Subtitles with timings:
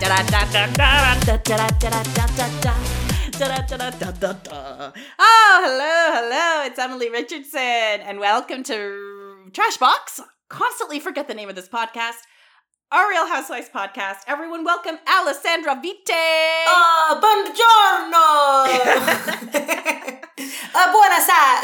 [0.00, 0.02] Oh,
[5.64, 6.66] hello, hello.
[6.66, 10.20] It's Emily Richardson, and welcome to Trash Box.
[10.48, 12.18] Constantly forget the name of this podcast.
[12.92, 14.18] Our Real Housewives podcast.
[14.28, 16.14] Everyone, welcome Alessandra Vite.
[16.14, 18.68] Oh, buongiorno!
[20.74, 20.92] uh,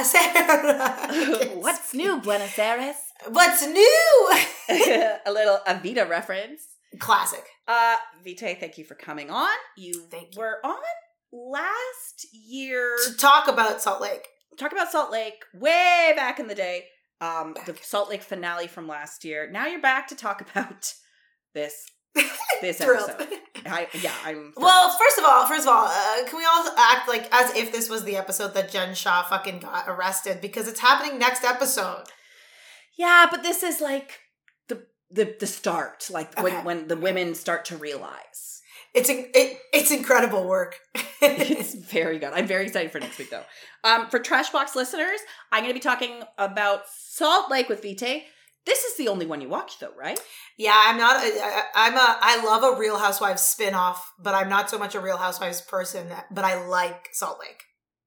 [0.03, 1.55] buonasera.
[1.63, 2.97] What's new, Buenos Aires?
[3.29, 4.33] What's new?
[5.25, 6.74] a little Evita reference.
[6.99, 7.45] Classic.
[7.67, 9.51] Uh, Vite, thank you for coming on.
[9.77, 10.41] You Thank you.
[10.41, 10.77] were on
[11.33, 12.97] last year.
[13.07, 14.27] To talk about Salt Lake.
[14.59, 16.85] Talk about Salt Lake way back in the day.
[17.21, 19.51] Um, the Salt Lake finale from last year.
[19.51, 20.93] Now you're back to talk about
[21.55, 21.87] this
[22.61, 23.27] this episode.
[23.67, 24.53] I, yeah, I'm.
[24.57, 27.73] Well, first of all, first of all, uh, can we all act like as if
[27.73, 32.05] this was the episode that Jen Shah fucking got arrested because it's happening next episode.
[32.97, 34.21] yeah, but this is like
[35.11, 36.43] the the start, like Okay.
[36.43, 38.63] when when the women start to realize.
[38.95, 40.79] It's it, it's incredible work.
[41.23, 42.33] it's very good.
[42.33, 43.43] I'm very excited for next week, though.
[43.83, 48.23] Um, for Trashbox listeners, I'm going to be talking about Salt Lake with Vite.
[48.67, 50.19] This is the only one you watch, though, right?
[50.59, 51.17] yeah, I'm not.
[51.17, 52.19] I, I'm a.
[52.21, 56.07] I love a Real Housewives spinoff, but I'm not so much a Real Housewives person.
[56.31, 57.63] But I like Salt Lake.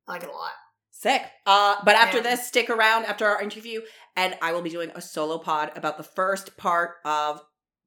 [0.07, 0.51] I like it a lot.
[0.99, 1.21] Sick.
[1.45, 2.23] Uh, but after Yeah.
[2.23, 3.81] this, stick around after our interview,
[4.15, 7.41] and I will be doing a solo pod about the first part of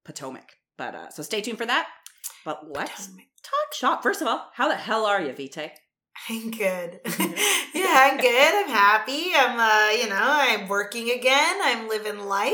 [0.04, 0.52] Potomac.
[0.76, 1.88] But uh, so stay tuned for that.
[2.44, 4.02] But let's talk shop.
[4.02, 5.72] First of all, how the hell are you, Vite?
[6.28, 7.00] I'm good.
[7.74, 8.64] yeah, I'm good.
[8.64, 9.32] I'm happy.
[9.34, 11.56] I'm, uh, you know, I'm working again.
[11.62, 12.52] I'm living life.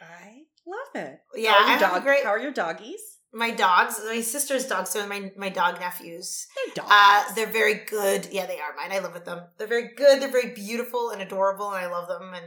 [0.00, 1.18] I love it.
[1.34, 2.02] Yeah, how are your dog?
[2.04, 2.24] great.
[2.24, 3.15] How are your doggies?
[3.32, 6.46] My dogs, my sister's dogs, so my my dog nephews.
[6.54, 6.90] They're dogs.
[6.90, 8.28] Uh, they're very good.
[8.32, 8.92] Yeah, they are mine.
[8.92, 9.40] I live with them.
[9.58, 10.22] They're very good.
[10.22, 12.32] They're very beautiful and adorable, and I love them.
[12.34, 12.44] And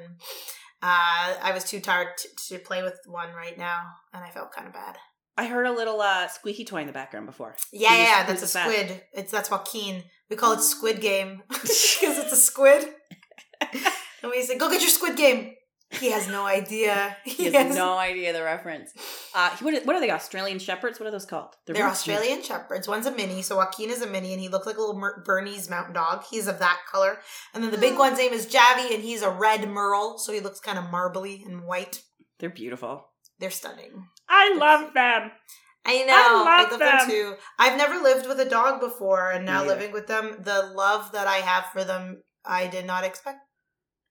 [0.81, 2.27] uh, I was too tired to,
[2.57, 3.81] to play with one right now,
[4.13, 4.95] and I felt kind of bad.
[5.37, 7.55] I heard a little uh, squeaky toy in the background before.
[7.71, 8.69] Yeah, Who's- yeah, that's a that?
[8.69, 9.01] squid.
[9.13, 10.03] It's that's Joaquin.
[10.29, 12.87] We call it Squid Game because it's a squid.
[13.61, 15.53] and we say, "Go get your Squid Game."
[15.91, 17.17] He has no idea.
[17.25, 18.91] He has has- no idea the reference.
[19.35, 20.09] Uh, what, are, what are they?
[20.11, 20.99] Australian shepherds?
[20.99, 21.55] What are those called?
[21.65, 22.87] They're real Australian shepherds.
[22.87, 25.23] One's a mini, so Joaquin is a mini, and he looks like a little Mer-
[25.25, 26.23] Bernese mountain dog.
[26.29, 27.19] He's of that color.
[27.53, 27.99] And then the big Oh.
[27.99, 31.43] one's name is Javi, and he's a red merle, so he looks kind of marbly
[31.45, 32.01] and white.
[32.39, 33.07] They're beautiful.
[33.39, 34.07] They're stunning.
[34.27, 35.31] I love them.
[35.85, 36.13] I know.
[36.13, 36.97] I love love, them.
[36.97, 37.09] them.
[37.09, 37.35] too.
[37.57, 39.75] I've never lived with a dog before, and now Me either.
[39.75, 43.39] living with them, the love that I have for them, I did not expect.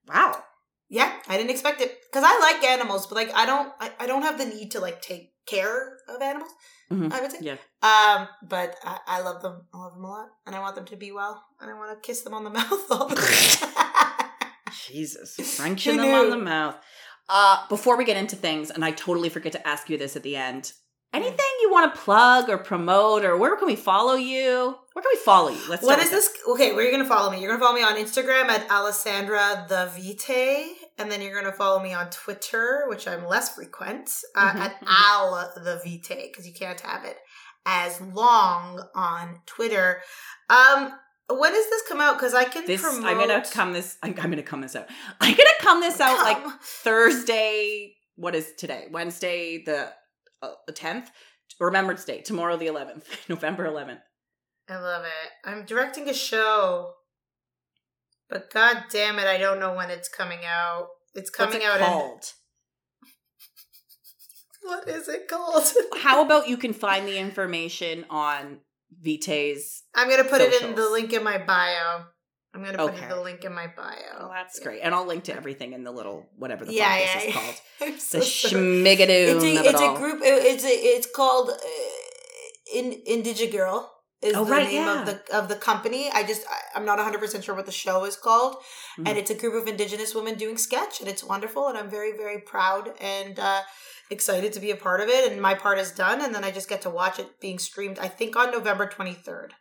[0.07, 0.43] Wow.
[0.89, 4.07] Yeah, I didn't expect it because I like animals, but like I don't, I, I
[4.07, 6.51] don't have the need to like take care of animals.
[6.91, 7.13] Mhm.
[7.13, 7.37] I would say.
[7.41, 7.57] Yeah.
[7.83, 9.61] Um, but I, I love them.
[9.73, 11.91] I love them a lot, and I want them to be well, and I want
[12.01, 14.29] to kiss them on the mouth all the time.
[14.87, 15.35] Jesus.
[15.57, 16.75] Frenching them on the mouth.
[17.27, 20.23] Uh, before we get into things, and I totally forget to ask you this at
[20.23, 20.73] the end.
[21.11, 24.75] Anything you want to plug or promote, or where can we follow you?
[24.93, 25.59] Where can we follow you?
[25.67, 25.83] Let's.
[25.83, 26.29] what is this?
[26.49, 27.39] Okay, where are you gonna follow me?
[27.41, 30.67] You're gonna follow me on Instagram at Alessandra the Vite,
[30.99, 34.79] and then you're gonna follow me on Twitter, which I'm less frequent, uh, Mhm, at
[34.81, 34.87] mhm.
[34.87, 37.17] Al the Vite because you can't have it
[37.65, 40.01] as long on Twitter.
[40.49, 40.93] Um,
[41.29, 42.17] when does this come out?
[42.17, 43.05] Because I can This promote.
[43.05, 43.97] I'm gonna come this.
[44.03, 44.87] I'm, I'm gonna come this out.
[45.21, 47.95] I'm gonna come this out like Thursday.
[48.15, 48.87] What is today?
[48.91, 49.93] Wednesday, the
[50.41, 51.09] uh, the tenth.
[51.59, 52.21] Remembrance Day.
[52.21, 53.99] Tomorrow, the eleventh, November eleventh.
[54.69, 55.31] I love it.
[55.49, 56.93] I'm directing a show,
[58.29, 60.87] but god damn it, I don't know when it's coming out.
[61.15, 61.79] It's What's coming it out.
[61.79, 62.25] called?
[64.63, 65.63] In, what is it called?
[66.01, 68.59] How about you can find the information on
[69.01, 69.83] Vite's?
[69.95, 72.05] I'm gonna put it in the link in my bio.
[72.53, 73.03] I'm gonna put Okay.
[73.03, 73.95] in the link in my bio.
[74.19, 74.63] Oh, that's Yeah.
[74.65, 77.25] great, and I'll link to everything in the little whatever the Yeah, fuck yeah, this
[77.27, 77.55] is called.
[77.99, 80.21] So The schmigadoon It's a, it's a group.
[80.23, 81.55] it- It's a, it's called uh,
[82.73, 83.87] in Indigigirl
[84.21, 84.99] is Oh, the right, name yeah.
[85.01, 86.09] of the of the company.
[86.13, 88.57] I just I, I'm not 100 percent sure what the show is called,
[88.97, 89.07] Mhm.
[89.07, 92.11] and it's a group of Indigenous women doing sketch, and it's wonderful, and I'm very
[92.15, 93.61] very proud and uh,
[94.09, 95.31] excited to be a part of it.
[95.31, 97.97] And my part is done, and then I just get to watch it being streamed.
[97.99, 99.51] I think on November 23rd.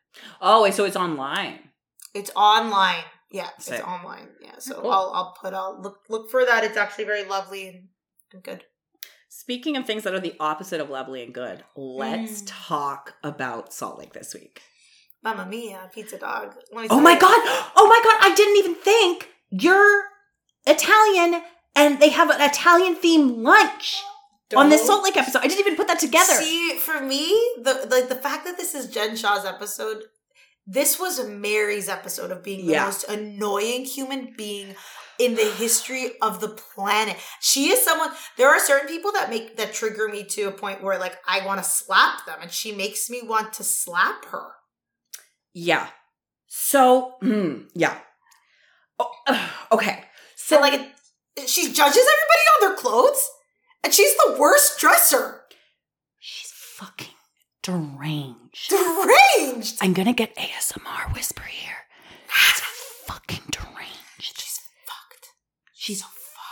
[0.40, 1.70] Oh, so it's online.
[2.14, 3.04] It's online.
[3.31, 3.75] Yeah, Sick.
[3.78, 4.28] it's online.
[4.40, 4.90] Yeah, so Cool.
[4.90, 6.64] I'll I'll put I'll look look for that.
[6.64, 7.88] It's actually very lovely and,
[8.32, 8.64] and good.
[9.28, 12.46] Speaking of things that are the opposite of lovely and good, let's Mm.
[12.69, 14.62] talk about Salt Lake this week.
[15.22, 16.54] Mamma mia, pizza dog.
[16.72, 17.20] Oh my you.
[17.20, 17.40] god!
[17.76, 18.30] Oh my god!
[18.30, 20.04] I didn't even think you're
[20.66, 21.42] Italian,
[21.75, 24.02] and they have an Italian themed lunch
[24.56, 25.40] on this Salt Lake episode.
[25.40, 26.34] I didn't even put that together.
[26.34, 27.28] See, for me,
[27.60, 30.04] the like the fact that this is Jen Shah's episode,
[30.66, 32.84] this was Mary's episode of being the Yeah.
[32.84, 34.75] most annoying human being
[35.19, 37.17] in the history of the planet.
[37.41, 38.11] She is someone.
[38.37, 41.44] There are certain people that make that trigger me to a point where like I
[41.47, 44.49] want to slap them, and she makes me want to slap her.
[45.55, 45.88] Yeah.
[46.47, 47.99] So, mm, yeah.
[48.99, 49.11] Oh,
[49.73, 50.05] okay.
[50.37, 50.81] So, So like,
[51.47, 53.29] she judges everybody on their clothes,
[53.85, 55.43] and she's the worst dresser.
[56.19, 57.14] she's fucking
[57.62, 58.71] deranged.
[58.71, 59.76] Deranged.
[59.82, 61.76] I'm gonna get ASMR whisper here.
[62.32, 62.61] She's
[63.06, 63.47] fucking deranged.
[63.47, 63.48] She's fucked.
[65.88, 66.05] She's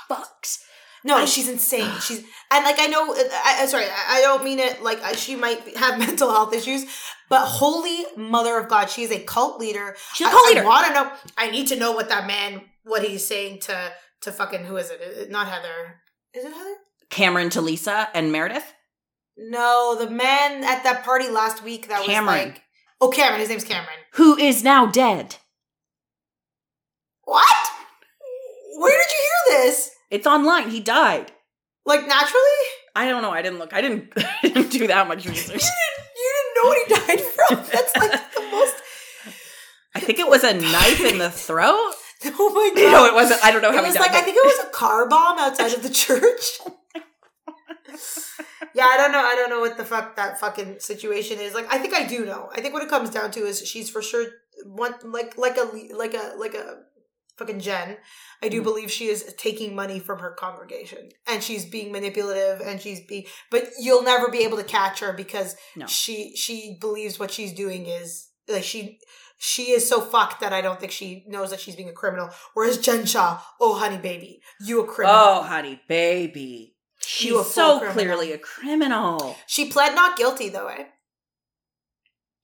[0.09, 0.61] fucked.
[1.05, 1.91] No, I- she's insane.
[2.01, 3.15] She's and like I know.
[3.15, 6.55] I, I sorry, I I don't mean it like I- she might have mental health
[6.55, 6.87] issues,
[7.29, 9.95] but holy mother of God, she is a cult leader.
[10.15, 10.63] She's a cult leader.
[10.63, 11.13] I, want to know.
[11.37, 13.93] I need to know what that man, what he's saying to
[14.23, 15.03] to fucking who is it?
[15.03, 16.01] Is it Not Heather.
[16.33, 16.75] Is it Heather?
[17.11, 18.73] Cameron to Lisa and Meredith.
[19.37, 22.39] No, the man at that party last week that Cameron.
[22.39, 22.63] was like,
[23.03, 23.99] oh Cameron, his name's Cameron.
[24.15, 25.37] Who is now dead.
[27.25, 27.71] What?
[28.81, 29.19] Where did you
[29.55, 29.91] hear this?
[30.11, 30.71] It's online.
[30.71, 31.33] He died.
[31.85, 32.63] Like naturally?
[32.95, 33.31] I don't know.
[33.31, 33.73] I didn't look.
[33.73, 34.13] I didn't.
[34.17, 35.61] I didn't do that much You research.
[35.61, 37.57] didn't, you didn't know what he died from.
[37.73, 38.75] That's like the most.
[39.95, 41.95] I think it was a knife in the throat.
[42.25, 42.93] Oh my god!
[42.93, 43.45] No, it wasn't.
[43.45, 44.01] I don't know how it he was died.
[44.13, 46.61] like I think it was a car bomb outside of the church.
[48.75, 49.21] yeah, I don't know.
[49.21, 51.55] I don't know what the fuck that fucking situation is.
[51.55, 52.51] Like, I think I do know.
[52.55, 54.27] I think what it comes down to is she's for sure
[54.65, 56.79] one like like a like a like a
[57.37, 57.99] fucking Jen.
[58.43, 58.65] I do Mhm.
[58.65, 63.27] believe she is taking money from her congregation and she's being manipulative and she's being.
[63.51, 65.87] But you'll never be able to catch her because No.
[65.87, 68.99] she she believes what she's doing is like she.
[69.39, 72.31] She is so fucked that I don't think she knows that she's being a criminal.
[72.55, 75.15] Whereas Jen Shah, oh honey baby, you a criminal.
[75.21, 76.75] Oh, honey, baby.
[77.01, 77.93] She's You a so criminal.
[77.93, 79.37] clearly a criminal.
[79.47, 80.87] She pled not guilty though, eh?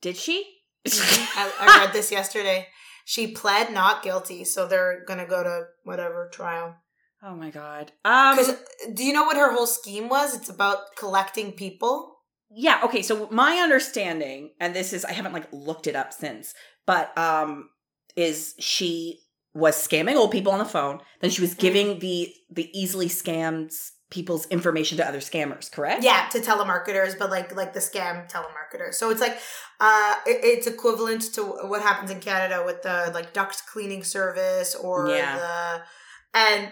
[0.02, 0.58] Did she?
[0.86, 2.68] I, I read this yesterday.
[3.04, 6.76] She pled not guilty, so they're gonna go to whatever trial.
[7.22, 7.92] oh my god.
[8.04, 8.36] Um.
[8.36, 8.56] Because
[8.94, 10.34] do you know what her whole scheme was?
[10.34, 12.16] It's about collecting people.
[12.54, 12.80] yeah.
[12.84, 13.02] Okay.
[13.02, 16.54] So my understanding, and this is I haven't like looked it up since,
[16.86, 17.68] but um,
[18.16, 19.20] is she
[19.54, 21.00] was scamming old people on the phone.
[21.20, 23.72] Then she was giving the the easily scammed
[24.16, 25.72] people's information to other scammers.
[25.72, 26.04] Correct?
[26.04, 28.94] Yeah, to telemarketers, but like like the scam telemarketers.
[28.94, 29.36] So it's like
[29.80, 31.42] uh it- it's equivalent to
[31.72, 35.36] what happens in Canada with the like duct cleaning service or Yeah.
[35.38, 36.68] the and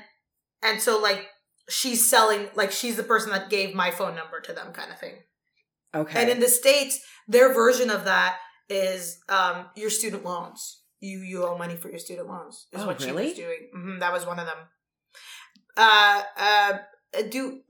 [0.63, 1.23] and so like
[1.69, 4.99] she's selling like she's the person that gave my phone number to them kind of
[4.99, 5.17] thing.
[5.95, 6.21] Okay.
[6.21, 8.37] And in the states, their version of that
[8.69, 10.83] is um, your student loans.
[11.01, 12.67] You you owe money for your student loans.
[12.73, 13.29] Is Oh, what she really?
[13.31, 13.63] was doing.
[13.75, 14.59] hmm that was one of them.
[15.77, 16.73] Uh, uh,
[17.31, 17.61] do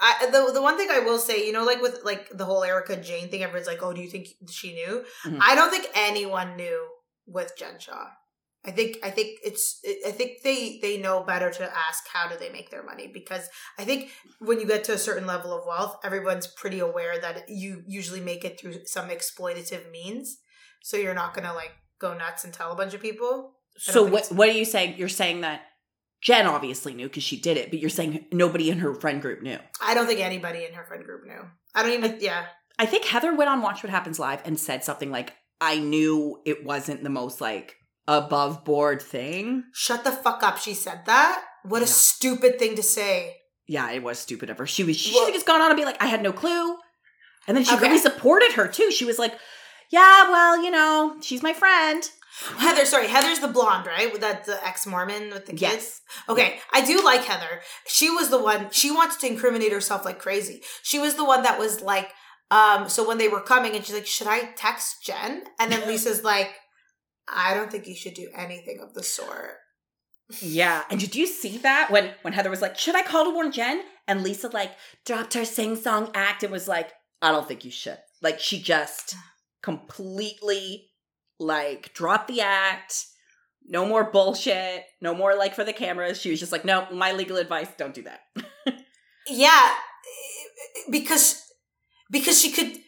[0.00, 2.62] I the the one thing I will say, you know, like with like the whole
[2.62, 5.38] Erika Jayne thing, everyone's like, "Oh, do you think she knew?" Mhm.
[5.40, 6.88] I don't think anyone knew
[7.26, 8.08] with Jen Shah.
[8.64, 12.36] I think I think it's I think they they know better to ask how do
[12.38, 13.48] they make their money because
[13.78, 14.10] I think
[14.40, 18.20] when you get to a certain level of wealth, everyone's pretty aware that you usually
[18.20, 20.38] make it through some exploitative means.
[20.82, 23.54] So you're not gonna like go nuts and tell a bunch of people.
[23.78, 24.26] So what?
[24.28, 24.98] What are you saying?
[24.98, 25.62] You're saying that
[26.22, 29.42] Jen obviously knew because she did it, but you're saying nobody in her friend group
[29.42, 29.58] knew.
[29.80, 31.42] I don't think anybody in her friend group knew.
[31.74, 32.18] I don't even.
[32.20, 32.46] Yeah,
[32.78, 36.40] I think Heather went on Watch What Happens Live and said something like, I knew
[36.44, 37.76] it wasn't the most like
[38.08, 39.64] above board thing.
[39.72, 40.58] shut the fuck up.
[40.58, 41.44] She said that.
[41.64, 43.36] What a stupid thing to say.
[43.66, 44.66] Yeah, it was stupid of her.
[44.66, 46.32] She was she Well- should have just gone on and be like, I had no
[46.32, 46.76] clue.
[47.46, 47.86] And then she Okay.
[47.86, 48.90] really supported her too.
[48.90, 49.34] She was like,
[49.90, 52.02] Yeah, well, you know, she's my friend.
[52.58, 54.12] Heather, sorry, Heather's the blonde, right?
[54.12, 55.62] With that the ex Mormon with the kids.
[55.62, 56.00] Yes.
[56.28, 57.62] Okay, I do like Heather.
[57.86, 58.68] She was the one.
[58.70, 60.62] She wants to incriminate herself like crazy.
[60.82, 62.10] She was the one that was like,
[62.50, 62.88] um.
[62.88, 66.22] So when they were coming, and she's like, "Should I text Jen?" And then Lisa's
[66.22, 66.50] like,
[67.28, 69.56] "I don't think you should do anything of the sort."
[70.40, 70.82] Yeah.
[70.90, 73.52] And did you see that when when Heather was like, Should I call to warn
[73.52, 73.82] Jen?
[74.06, 74.72] And Lisa like
[75.04, 76.92] dropped her sing song act and was like,
[77.22, 77.98] I don't think you should.
[78.22, 79.14] Like she just
[79.62, 80.87] completely
[81.38, 83.06] like drop the act.
[83.70, 84.84] No more bullshit.
[85.02, 86.20] No more like for the cameras.
[86.20, 88.20] She was just like, no, my legal advice, don't do that.
[89.30, 89.74] Yeah,
[90.90, 91.42] because
[92.10, 92.78] because she could.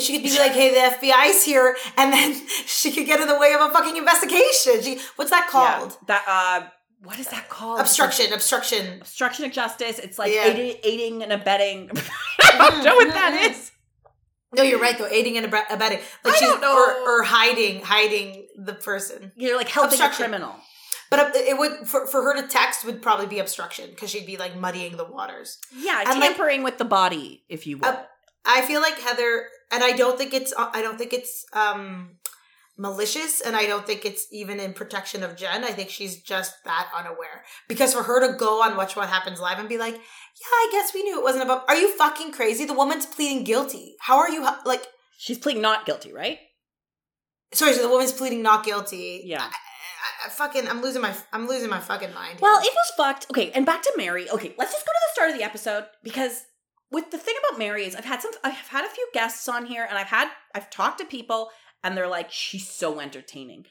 [0.00, 2.34] She could be like, "Hey, the FBI's here," and then
[2.66, 4.82] she could get in the way of a fucking investigation.
[4.82, 5.90] She, what's that called?
[5.92, 5.96] Yeah.
[6.08, 6.68] That uh
[7.04, 7.78] what is that called?
[7.80, 8.32] Obstruction.
[8.32, 9.00] Obstruction.
[9.00, 9.98] Obstruction of justice.
[10.00, 10.46] It's like Yeah.
[10.48, 11.88] aiding, aiding and abetting.
[12.42, 13.70] I don't know what that is.
[14.52, 15.06] No, you're right though.
[15.06, 16.76] Aiding and abetting, like I she's don't know.
[16.76, 19.32] or, or hiding, hiding the person.
[19.36, 20.24] You're like helping a Obstruction.
[20.30, 20.54] criminal.
[21.10, 24.26] But uh, it would for, for her to text would probably be obstruction because she'd
[24.26, 25.58] be like muddying the waters.
[25.76, 27.86] Yeah, And, like- tampering with the body, if you will.
[27.88, 28.02] Uh,
[28.44, 32.16] I feel like Heather, and I don't think it's I don't think it's um
[32.80, 35.64] malicious and I don't think it's even in protection of Jen.
[35.64, 37.44] I think she's just that unaware.
[37.68, 40.00] Because for her to go on Watch What Happens Live and be like, yeah,
[40.52, 42.64] I guess we knew it wasn't about, are you fucking crazy?
[42.64, 43.96] The woman's pleading guilty.
[44.00, 44.86] How are you, like,
[45.18, 46.38] She's pleading not guilty, right?
[47.52, 49.22] sorry, so the woman's pleading not guilty.
[49.24, 49.42] Yeah.
[49.42, 52.38] I, I, I fucking, I'm losing my, I'm losing my fucking mind.
[52.40, 52.70] Well, here.
[52.70, 53.26] it was fucked.
[53.30, 54.30] Okay, and back to Mary.
[54.30, 56.44] Okay, let's just go to the start of the episode because
[56.90, 59.66] with the thing about Mary is I've had some I've had a few guests on
[59.66, 61.50] here and I've had I've talked to people
[61.84, 63.66] and they're like she's so entertaining.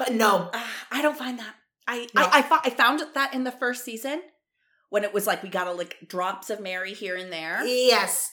[0.00, 0.50] Uh, no.
[0.52, 1.54] Uh, I don't find that.
[1.86, 2.22] I No.
[2.22, 4.22] I I, I found that in the first season
[4.90, 7.64] when it was like we got a like drops of Mary here and there.
[7.64, 8.30] Yes.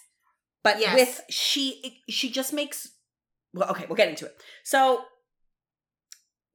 [0.64, 0.96] But Yes.
[0.96, 2.90] with she she just makes
[3.54, 4.36] well okay, we'll get into it.
[4.64, 5.02] So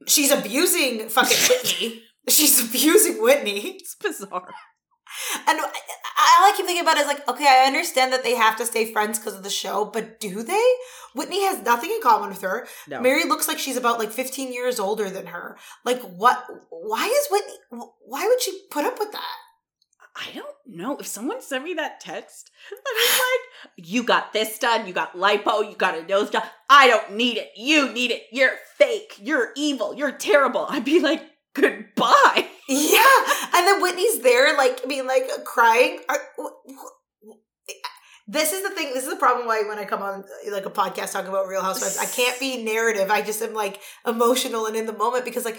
[0.06, 2.02] She's abusing fucking Whitney.
[2.28, 3.76] She's abusing Whitney.
[3.76, 4.52] it's bizarre.
[5.46, 5.68] And all
[6.18, 9.18] I keep thinking about is like, okay, I understand that they have to stay friends
[9.18, 10.72] because of the show, but do they?
[11.14, 12.66] Whitney has nothing in common with her.
[12.88, 13.00] No.
[13.00, 15.56] Mary looks like she's about like 15 years older than her.
[15.84, 16.44] Like, what?
[16.70, 17.86] Why is Whitney?
[18.04, 19.34] Why would she put up with that?
[20.16, 20.96] I don't know.
[20.96, 25.14] If someone sent me that text that is like, you got this done, you got
[25.14, 26.44] lipo, you got a nose job.
[26.70, 27.50] I don't need it.
[27.56, 28.22] You need it.
[28.32, 29.14] You're fake.
[29.20, 29.94] You're evil.
[29.94, 30.66] You're terrible.
[30.68, 31.22] I'd be like,
[31.54, 32.45] goodbye.
[32.68, 33.16] Yeah,
[33.54, 36.00] and then Whitney's there, like being like crying.
[36.08, 37.32] Are- wh- wh-
[38.28, 38.92] This is the thing.
[38.92, 39.46] This is the problem.
[39.46, 42.64] Why when I come on like a podcast talking about Real Housewives, I can't be
[42.64, 43.08] narrative.
[43.10, 45.58] I just am like emotional and in the moment because like,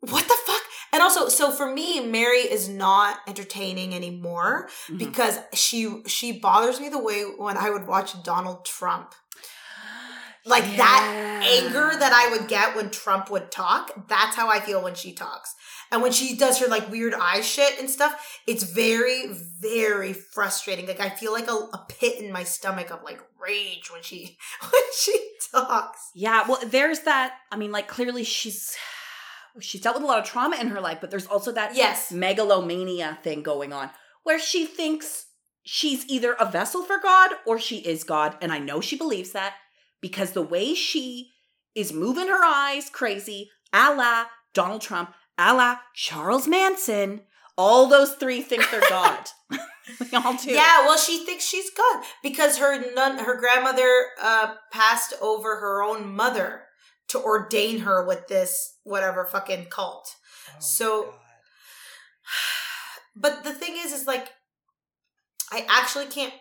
[0.00, 0.62] what the fuck?
[0.92, 4.98] And also, so for me, Mary is not entertaining anymore Mhm.
[4.98, 9.14] because she she bothers me the way when I would watch Donald Trump.
[10.46, 14.82] Like that anger that I would get when Trump would talk, that's how I feel
[14.82, 15.54] when she talks.
[15.90, 19.26] And when she does her like weird eye shit and stuff, it's very,
[19.60, 20.86] very frustrating.
[20.86, 24.38] Like I feel like a, a pit in my stomach of like rage when she
[24.60, 25.18] when she
[25.52, 26.10] talks.
[26.14, 27.34] Yeah, well, there's that.
[27.50, 28.76] I mean, like, clearly she's
[29.60, 32.12] she's dealt with a lot of trauma in her life, but there's also that Yes.
[32.12, 33.90] megalomania thing going on
[34.22, 35.26] where she thinks
[35.64, 38.36] she's either a vessel for God or she is God.
[38.40, 39.54] And I know she believes that
[40.00, 41.32] because the way she
[41.74, 44.24] is moving her eyes crazy, a la
[44.54, 47.22] Donald Trump, a la Charles Manson,
[47.58, 49.26] all those three think they're God.
[49.50, 50.50] they all do.
[50.50, 55.82] Yeah, well, she thinks she's God because her nun, her grandmother uh, passed over her
[55.82, 56.62] own mother
[57.08, 60.14] to ordain her with this whatever fucking cult.
[60.58, 61.14] So-
[63.18, 64.28] But the thing is, is like,
[65.50, 66.34] I actually can't.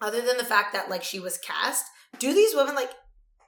[0.00, 1.84] Other than the fact that like she was cast,
[2.18, 2.90] do these women like?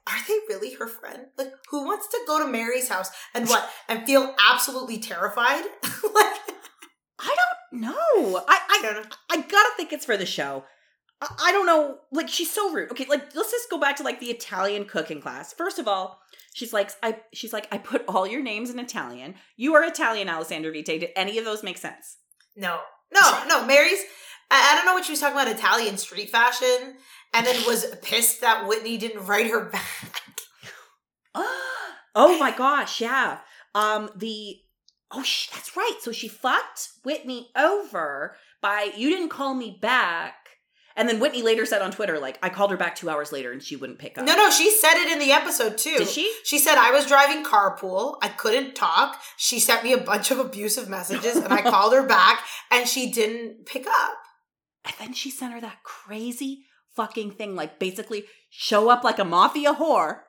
[0.05, 1.27] Are they really her friend?
[1.37, 5.63] Like, who wants to go to Mary's house and what and feel absolutely terrified?
[5.83, 6.41] like,
[7.19, 8.43] I don't know.
[8.47, 9.15] I, I I don't know.
[9.29, 10.65] I gotta think it's for the show.
[11.21, 11.99] I, I don't know.
[12.11, 12.91] Like she's so rude.
[12.91, 15.53] Okay, like let's just go back to like the Italian cooking class.
[15.53, 16.19] First of all,
[16.53, 19.35] she's like, I she's like, I put all your names in Italian.
[19.55, 20.85] You are Italian, Alessandra Vite.
[20.85, 22.17] Did any of those make sense?
[22.55, 22.79] No,
[23.13, 23.65] no, no.
[23.65, 23.99] Mary's.
[24.53, 26.95] I, I don't know what she was talking about Italian street fashion,
[27.33, 30.21] and then was pissed that Whitney didn't write her back.
[31.35, 33.39] oh my gosh, yeah.
[33.73, 34.57] Um, the
[35.11, 35.97] oh, sh- that's right.
[36.01, 40.35] So she fucked Whitney over by you didn't call me back,
[40.95, 43.51] and then Whitney later said on Twitter like I called her back two hours later
[43.51, 44.25] and she wouldn't pick up.
[44.25, 45.97] No, no, she said it in the episode too.
[45.97, 46.31] Did she?
[46.43, 48.17] She said I was driving carpool.
[48.21, 49.19] I couldn't talk.
[49.35, 53.11] She sent me a bunch of abusive messages, and I called her back, and she
[53.11, 54.17] didn't pick up.
[54.85, 59.25] And then she sent her that crazy fucking thing, like basically show up like a
[59.25, 60.19] mafia whore.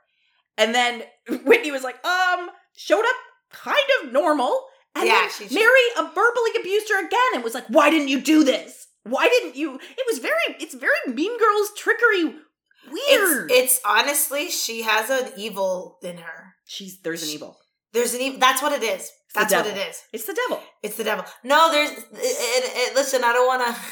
[0.56, 1.02] And then
[1.44, 3.16] Whitney was like, um, showed up
[3.52, 4.64] kind of normal.
[4.94, 7.90] And Yeah, then she- she- Mary uh, verbally abused her again and was like, why
[7.90, 8.86] didn't you do this?
[9.02, 9.74] Why didn't you?
[9.74, 13.50] It was very, it's very Mean Girls trickery weird.
[13.50, 16.54] It's, it's honestly, she has an evil in her.
[16.64, 17.58] She's, there's an evil.
[17.92, 18.38] There's an evil.
[18.38, 19.10] That's what it is.
[19.34, 20.00] That's what it is.
[20.12, 20.62] It's the devil.
[20.82, 21.24] It's the devil.
[21.42, 21.90] No, there's.
[21.90, 23.82] It, it, it- listen, I don't want to.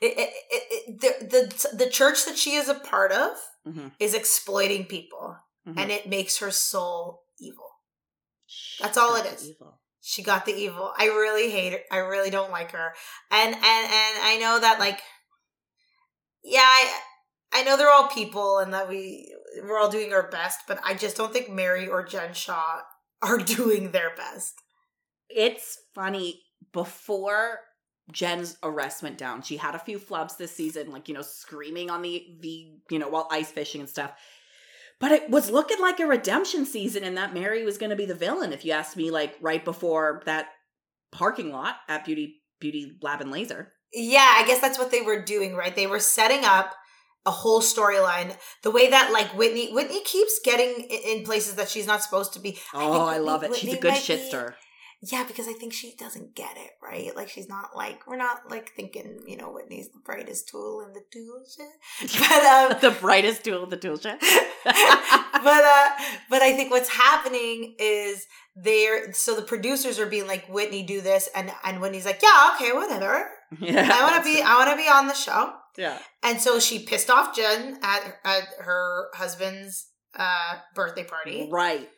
[0.00, 1.26] It, it, it, it, the,
[1.70, 3.32] the the church that she is a part of
[3.66, 3.92] Mhm.
[4.00, 5.36] is exploiting people,
[5.68, 5.74] Mhm.
[5.78, 7.68] and it makes her soul evil.
[8.80, 9.52] That's all it is.
[10.00, 10.92] She got the evil.
[10.96, 11.80] I really hate her.
[11.92, 12.94] I really don't like her.
[13.30, 15.00] And and and I know that like
[16.42, 17.00] yeah, I
[17.52, 20.94] I know they're all people and that we we're all doing our best, but I
[20.94, 22.80] just don't think Mary or Jen Shah
[23.22, 24.54] are doing their best.
[25.28, 26.42] It's funny.
[26.72, 27.60] Before
[28.12, 31.90] Jen's arrest went down, she had a few flubs this season, like, you know, screaming
[31.90, 34.12] on the, the, you know, while ice fishing and stuff.
[34.98, 38.06] But it was looking like a redemption season and that Mary was going to be
[38.06, 40.48] the villain, if you asked me, like, right before that
[41.12, 43.72] parking lot at Beauty, Beauty Lab and Laser.
[43.92, 45.74] Yeah, I guess that's what they were doing, right?
[45.74, 46.74] They were setting up
[47.26, 48.36] a whole storyline.
[48.62, 52.40] The way that like Whitney Whitney keeps getting in places that she's not supposed to
[52.40, 52.58] be.
[52.72, 53.50] Oh, think I love it.
[53.50, 54.48] Whitney She's a good might shit be-.
[55.02, 57.14] Yeah, because I think she doesn't get it, right?
[57.16, 60.92] Like she's not like we're not like thinking, you know, Whitney's the brightest tool in
[60.92, 62.10] the tool shed.
[62.28, 64.18] But um the brightest tool of the tool shed.
[64.64, 65.88] but uh
[66.28, 71.00] but I think what's happening is they're so the producers are being like Whitney do
[71.00, 73.26] this and and Whitney's like, Yeah, okay, whatever.
[73.58, 74.44] yeah, I wanna be it.
[74.44, 75.54] I wanna be on the show.
[75.78, 75.98] Yeah.
[76.22, 79.86] And so she pissed off Jen at at her husband's
[80.18, 81.48] uh birthday party.
[81.50, 81.88] Right.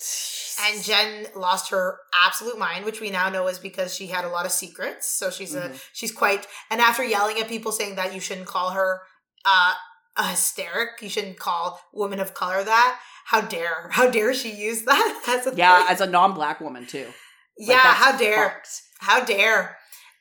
[0.69, 4.28] And Jen lost her absolute mind, which we now know is because she had a
[4.28, 5.07] lot of secrets.
[5.09, 5.81] So she's a Mhm.
[5.92, 9.00] she's quite and after yelling at people saying that you shouldn't call her
[9.45, 9.75] uh
[10.16, 13.00] a hysteric, you shouldn't call women of color that.
[13.25, 15.87] How dare how dare she use that as a yeah, thing?
[15.90, 17.07] as a non-black woman too.
[17.59, 18.83] Like, yeah, how dare fucked.
[19.00, 19.78] how dare.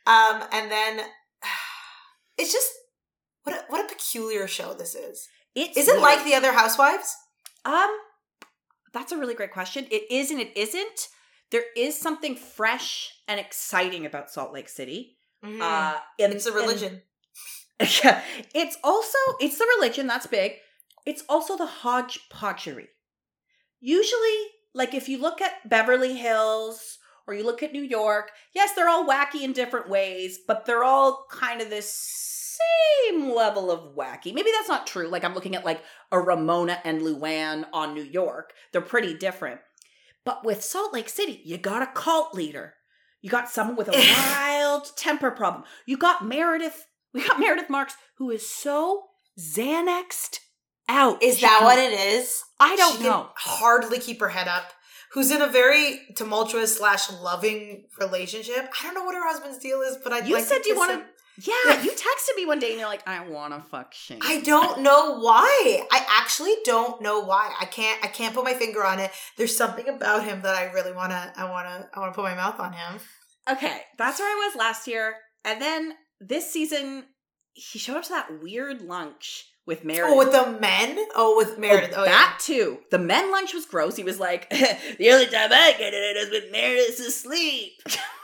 [0.07, 1.01] Um and then
[2.38, 2.69] it's just
[3.43, 5.27] what a, what a peculiar show this is.
[5.55, 6.03] It's Is it weird.
[6.03, 7.13] like the other housewives?
[7.65, 7.89] Um,
[8.93, 9.87] that's a really great question.
[9.91, 11.07] It is and it isn't.
[11.51, 15.17] There is something fresh and exciting about Salt Lake City.
[15.43, 15.61] Mhm.
[15.61, 17.01] Uh, and it's a religion.
[17.79, 18.21] and- yeah,
[18.53, 20.53] it's also it's the religion that's big.
[21.05, 22.87] It's also the hodgepodgery.
[23.79, 24.37] Usually,
[24.73, 28.89] like if you look at Beverly Hills or you look at New York, yes, they're
[28.89, 31.91] all wacky in different ways, but they're all kind of this
[33.09, 34.33] same level of wacky.
[34.33, 35.07] Maybe that's not true.
[35.07, 38.53] Like I'm looking at like a Ramona and Luann on New York.
[38.71, 39.61] They're pretty different.
[40.25, 42.75] But with Salt Lake City, you got a cult leader.
[43.21, 43.91] You got someone with a
[44.27, 45.63] wild temper problem.
[45.85, 46.85] You got Meredith.
[47.13, 49.03] We got Meredith Marks, who is so
[49.37, 50.39] Xanaxed
[50.87, 51.21] out.
[51.21, 52.41] Is She that can- what it is?
[52.59, 53.23] I don't she know.
[53.23, 54.71] Can hardly keep her head up.
[55.11, 58.69] Who's in a very tumultuous slash loving relationship?
[58.79, 61.03] I don't know what her husband's deal is, but I You like said you him.
[61.48, 64.19] Yeah, you texted me one day and you're like, I want to fuck Shane.
[64.21, 65.81] I don't know why.
[65.91, 67.53] I actually don't know why.
[67.60, 68.03] I can't.
[68.03, 69.12] I can't put my finger on it.
[69.38, 71.33] There's something about him that I really wanna.
[71.36, 71.89] I wanna.
[71.93, 73.00] I wanna put my mouth on him.
[73.50, 75.15] Okay, that's where I was last year.
[75.43, 77.05] And then this season,
[77.53, 80.13] he showed up to that weird lunch with Meredith.
[80.13, 80.98] Oh, with the men.
[81.15, 81.94] Oh, with oh, Meredith.
[81.96, 82.79] Oh, that too.
[82.92, 83.96] The men lunch was gross.
[83.96, 87.81] He was like, the only time I get it is when Meredith's asleep.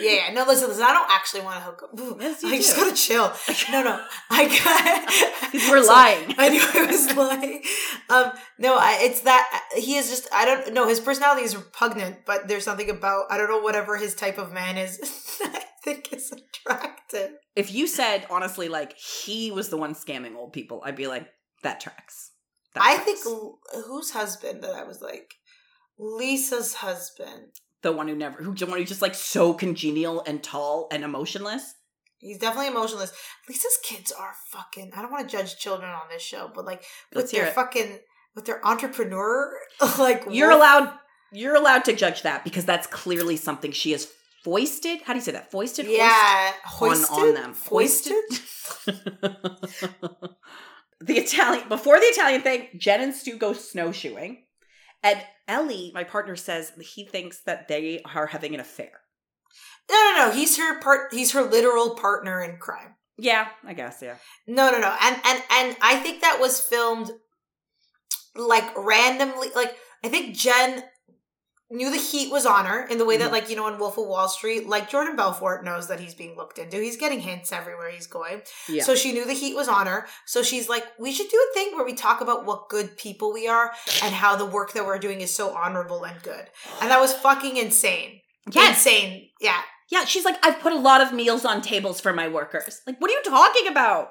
[0.00, 0.28] yeah.
[0.28, 0.32] yeah.
[0.32, 0.82] No, listen, listen.
[0.82, 2.00] I don't actually want to hook up.
[2.00, 3.32] Ooh, Yes, you I just gotta chill.
[3.72, 4.04] No, no.
[4.30, 4.48] I
[5.52, 5.52] got.
[5.70, 6.34] We're So- lying.
[6.38, 7.62] I knew I was lying.
[8.10, 10.28] Um, no, I, it's that he is just.
[10.32, 10.86] I don't know.
[10.88, 14.52] His personality is repugnant, but there's something about I don't know whatever his type of
[14.52, 14.98] man is.
[15.44, 17.32] I think is attractive.
[17.54, 21.28] If you said, honestly, like, he was the one scamming old people, I'd be like,
[21.62, 22.30] that tracks.
[22.74, 23.04] That I tracks.
[23.04, 25.34] think L- whose husband that I was like
[25.98, 27.52] Lisa's husband.
[27.84, 31.04] The one who never, who the one who's just like so congenial and tall and
[31.04, 31.74] emotionless.
[32.18, 33.12] He's definitely emotionless.
[33.48, 34.90] Lisa's kids are fucking.
[34.96, 36.82] I don't want to judge children on this show, but like
[37.14, 38.00] Let's with their fucking
[38.34, 39.52] with their entrepreneur,
[39.98, 40.92] like You're wolf- allowed.
[41.32, 44.08] You're allowed to judge that because that's clearly something she has
[44.44, 45.00] foisted.
[45.02, 45.50] How do you say that?
[45.50, 45.86] Foisted.
[45.86, 47.08] Yeah, Hoist?
[47.08, 47.54] hoisted on, on them.
[47.54, 48.12] Foisted.
[51.00, 54.44] the Italian before the Italian thing, Jen and Stu go snowshoeing,
[55.04, 59.02] and Ellie, my partner, says he thinks that they are having an affair.
[59.90, 60.32] No, no, no.
[60.32, 61.12] He's her part.
[61.12, 62.94] He's her literal partner in crime.
[63.18, 64.00] Yeah, I guess.
[64.02, 64.16] Yeah.
[64.46, 64.96] No, no, no.
[65.00, 67.10] And and and I think that was filmed
[68.34, 69.48] like randomly.
[69.54, 70.82] Like I think Jen
[71.70, 73.32] knew the heat was on her in the way that, Mhm.
[73.32, 76.36] like you know, in Wolf of Wall Street, like Jordan Belfort knows that he's being
[76.36, 76.76] looked into.
[76.80, 78.42] He's getting hints everywhere he's going.
[78.68, 78.84] Yeah.
[78.84, 80.06] So she knew the heat was on her.
[80.26, 83.32] So she's like, we should do a thing where we talk about what good people
[83.32, 83.72] we are
[84.02, 86.50] and how the work that we're doing is so honorable and good.
[86.80, 88.20] And that was fucking insane.
[88.50, 88.76] yes.
[88.76, 89.30] Insane.
[89.40, 89.62] Yeah.
[89.90, 90.04] Yeah.
[90.04, 92.82] She's like, I've put a lot of meals on tables for my workers.
[92.86, 94.10] Like, what are you talking about?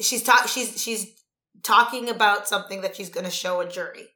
[0.00, 1.06] she's talk she's she's
[1.62, 4.08] talking about something that she's going to show a jury.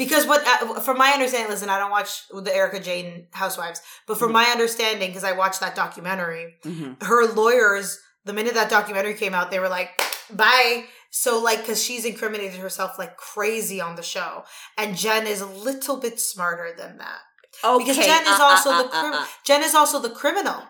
[0.00, 4.18] Because what, uh, from my understanding, listen, I don't watch the Erika Jayne Housewives, but
[4.18, 4.40] from Mhm.
[4.40, 7.04] my understanding, because I watched that documentary, Mm-hmm.
[7.04, 9.90] her lawyers, the minute that documentary came out, they were like,
[10.30, 14.44] "Bye." So, like, because she's incriminated herself like crazy on the show,
[14.78, 17.20] and Jen is a little bit smarter than that.
[17.62, 17.84] Okay.
[17.84, 19.26] Because Jen is uh, also uh, the uh, crim- uh, uh.
[19.44, 20.62] Jen is also the criminal.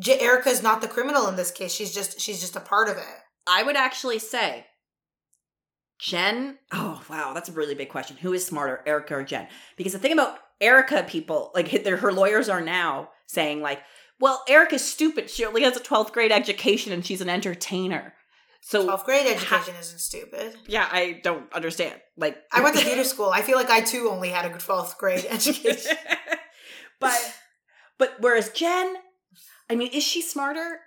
[0.00, 1.72] J- Erika is not the criminal in this case.
[1.72, 3.18] She's just she's just a part of it.
[3.46, 4.66] I would actually say
[5.98, 6.58] Jen.
[6.72, 7.32] Oh, wow.
[7.32, 8.16] That's a really big question.
[8.18, 9.48] Who is smarter, Erika or Jen?
[9.76, 13.80] Because the thing about Erika people, like their, her lawyers are now saying, like,
[14.20, 15.28] well, Erika's stupid.
[15.30, 18.14] She only has a 12th grade education and she's an entertainer.
[18.60, 20.54] So, 12th grade education isn't stupid.
[20.68, 22.00] yeah, I don't understand.
[22.16, 23.30] Like, I went to theater school.
[23.30, 25.96] I feel like I too only had a 12th grade education.
[27.00, 27.18] but,
[27.98, 28.94] but whereas Jen,
[29.68, 30.78] I mean, is she smarter?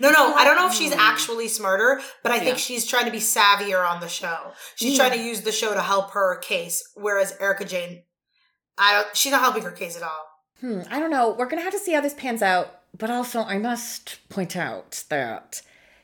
[0.00, 1.00] No, no, I don't know if she's Hmm.
[1.00, 2.62] actually smarter, but I think Yeah.
[2.64, 4.52] she's trying to be savvier on the show.
[4.76, 5.06] She's Yeah.
[5.08, 8.02] trying to use the show to help her case, whereas Erika Jayne,
[8.78, 9.16] I don't.
[9.16, 10.26] She's not helping her case at all.
[10.60, 11.28] Hmm, I don't know.
[11.30, 12.80] We're going to have to see how this pans out.
[12.96, 15.62] But also, I must point out that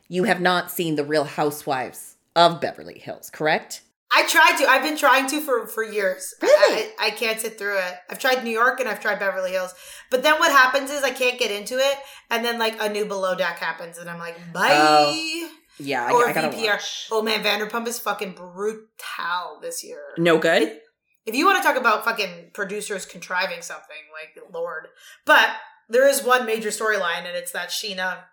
[0.09, 3.83] you have not seen The Real Housewives of Beverly Hills, correct?
[4.13, 4.69] I tried to.
[4.69, 6.35] I've been trying to for for years.
[6.43, 6.91] Really?
[6.99, 7.95] I, I, can't sit through it.
[8.09, 9.73] I've tried New York and I've tried Beverly Hills,
[10.11, 11.97] but then what happens is I can't get into it,
[12.31, 14.69] and then like a new below deck happens, and I'm like, bye.
[14.73, 16.67] Oh, Yeah, I, or I gotta VPR.
[16.73, 17.09] watch.
[17.13, 20.03] Oh man, Vanderpump is fucking brutal this year.
[20.19, 20.81] No good.
[21.27, 24.89] If you want to talk about fucking producers contriving something, like Lord.
[25.25, 25.51] But
[25.89, 28.25] there is one major storyline, and it's that Scheana,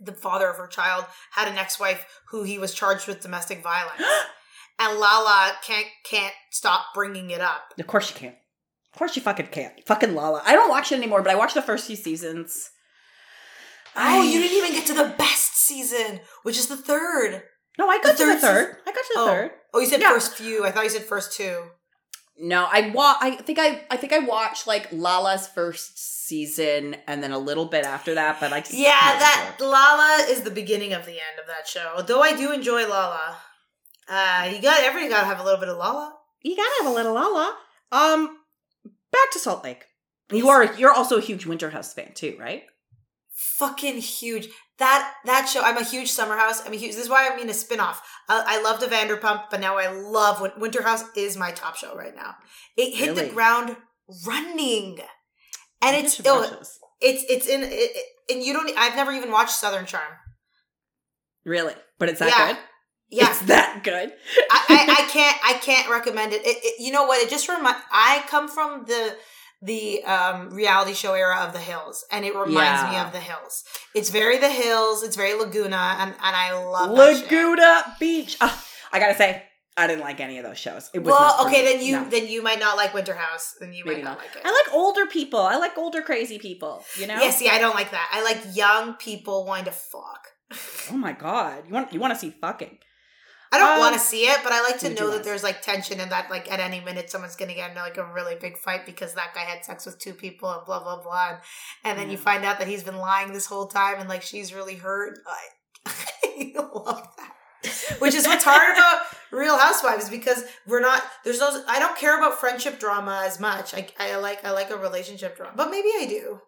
[0.00, 4.00] the father of her child, had an ex-wife who he was charged with domestic violence,
[4.78, 7.72] and Lala can't can't stop bringing it up.
[7.78, 8.36] Of course you can't.
[8.92, 9.72] Of course you fucking can't.
[9.86, 10.42] Fucking Lala.
[10.44, 12.70] I don't watch it anymore, but I watched the first few seasons.
[13.96, 17.42] Oh, you didn't even get to the best season, which is the third.
[17.78, 18.76] No, I got The to the third third.
[18.86, 19.26] I got to the Oh.
[19.26, 19.50] third.
[19.72, 20.12] Oh, you said Yeah.
[20.12, 20.64] first few.
[20.64, 21.70] I thought you said first two.
[22.36, 27.22] No, I wa- I think I I think I watched like Lala's first season and
[27.22, 30.92] then a little bit after that, but I just Yeah, that Lala is the beginning
[30.92, 32.02] of the end of that show.
[32.04, 33.38] Though I do enjoy Lala.
[34.08, 36.14] Uh, you got everybody got to have a little bit of Lala.
[36.42, 37.56] you gotta have a little Lala.
[37.92, 38.38] Um,
[39.12, 39.84] back to Salt Lake.
[40.32, 42.64] You are you're also a huge Winter House fan too, right?
[43.58, 44.48] fucking huge.
[44.78, 45.60] That that show.
[45.62, 46.64] I'm a huge Summer House.
[46.66, 46.94] I'm a huge.
[46.94, 47.96] This is why I mean a spinoff.
[48.28, 51.04] I, I loved a Vanderpump, but now I love Win- Winter House.
[51.16, 52.34] Is my top show right now.
[52.76, 53.28] It hit Really?
[53.28, 53.76] the ground
[54.26, 54.98] running,
[55.80, 58.70] and I it's it's it's in it, it- and you don't.
[58.76, 60.12] I've never even watched Southern Charm.
[61.44, 62.46] really, but it's that Yeah.
[62.54, 62.58] good.
[63.16, 64.12] Yeah, It's that good.
[64.50, 66.42] I, I, I can't I can't recommend it.
[66.44, 66.80] It, it.
[66.84, 67.22] You know what?
[67.22, 67.76] It just remind.
[67.92, 69.16] I come from the
[69.62, 73.64] the um, reality show era of The Hills, and it reminds me of The Hills.
[73.94, 75.02] It's very The Hills.
[75.02, 76.90] It's very Laguna, and and I love.
[76.90, 78.36] Laguna Beach.
[78.40, 79.42] Ah, I gotta say,
[79.76, 80.90] I didn't like any of those shows.
[80.92, 82.04] It was Well, okay, then you No.
[82.10, 83.54] then you might not like Winter House.
[83.60, 84.26] Then you Maybe might not, not.
[84.26, 84.42] like it.
[84.44, 85.40] I like older people.
[85.40, 86.84] I like older crazy people.
[86.98, 87.18] You know.
[87.22, 88.08] Yeah, see, I don't like that.
[88.12, 90.28] I like young people wanting to fuck.
[90.92, 91.64] Oh my god.
[91.66, 92.78] You want you want to see fucking?
[93.54, 95.62] I don't Um, want to see it, but I like to know that there's like
[95.62, 98.58] tension and that like at any minute someone's gonna get into like a really big
[98.58, 101.38] fight because that guy had sex with two people and blah blah blah, and,
[101.84, 104.52] and then you find out that he's been lying this whole time and like she's
[104.52, 105.18] really hurt.
[105.26, 105.92] I,
[106.24, 107.30] I love that.
[107.98, 112.18] Which is what's hard about Real Housewives because we're not there's no I don't care
[112.18, 113.72] about friendship drama as much.
[113.74, 116.40] I I like I like a relationship drama, but maybe I do.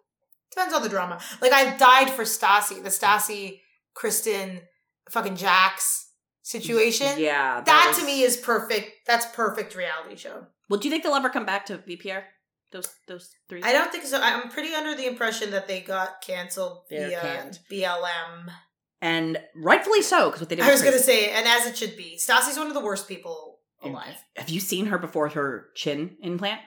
[0.51, 1.19] Depends on the drama.
[1.41, 3.61] Like I died for Stassi, the Stassi,
[3.93, 4.61] Kristen,
[5.09, 6.06] fucking Jax
[6.47, 7.19] situation.
[7.19, 7.61] Yeah.
[7.61, 9.05] That was- to me is perfect.
[9.05, 10.47] That's perfect reality show.
[10.69, 12.23] Well, do you think they'll ever come back to VPR?
[12.71, 13.61] Those those three.
[13.63, 14.19] I don't think so.
[14.21, 17.59] I'm pretty under the impression that they got canceled They're via canned.
[17.71, 18.49] BLM.
[19.01, 20.65] and rightfully so because what they did.
[20.65, 20.91] I was crazy.
[20.91, 24.15] gonna say, and as it should be, Stassi's one of the worst people And alive.
[24.35, 26.59] Have you seen her before her chin implant?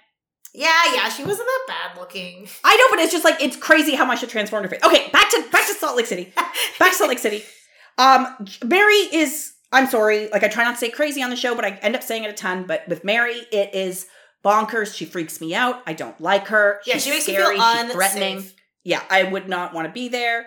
[0.55, 2.49] Yeah, yeah, she wasn't that bad looking.
[2.65, 4.83] I know, but it's just like it's crazy how much it transformed her face.
[4.83, 6.33] Okay, back to back to Salt Lake City.
[6.79, 7.43] Back to Salt Lake City.
[7.99, 9.53] Um, Mary is.
[9.73, 10.29] I'm sorry.
[10.29, 12.25] Like I try not to say crazy on the show, but I end up saying
[12.25, 12.65] it a ton.
[12.67, 14.07] But with Mary, it is
[14.45, 14.95] bonkers.
[14.95, 15.83] She freaks me out.
[15.87, 16.81] I don't like her.
[16.87, 17.55] Yeah, She's she makes scary.
[17.57, 18.37] me feel She's threatening.
[18.39, 18.55] unsafe.
[18.85, 20.47] Yeah, I would not want to be there.